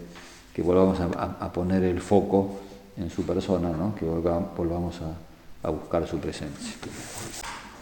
volvamos 0.64 0.98
a, 1.02 1.52
poner 1.52 1.84
el 1.84 2.00
foco 2.00 2.62
en 2.96 3.10
su 3.10 3.24
persona, 3.24 3.72
¿no? 3.72 3.94
que 3.94 4.06
volvamos 4.06 5.02
a, 5.02 5.68
a 5.68 5.72
buscar 5.72 6.08
su 6.08 6.20
presencia. 6.20 6.76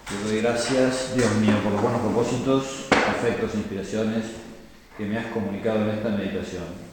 Te 0.10 0.28
doy 0.28 0.42
gracias, 0.42 1.14
Dios 1.16 1.36
mío, 1.36 1.54
por 1.64 1.74
los 1.74 1.82
buenos 1.84 2.02
propósitos, 2.02 2.88
afectos 2.90 3.54
e 3.54 3.58
inspiraciones 3.58 4.24
que 4.98 5.06
me 5.06 5.20
has 5.20 5.28
comunicado 5.28 5.84
en 5.84 5.90
esta 5.90 6.10
meditación. 6.10 6.93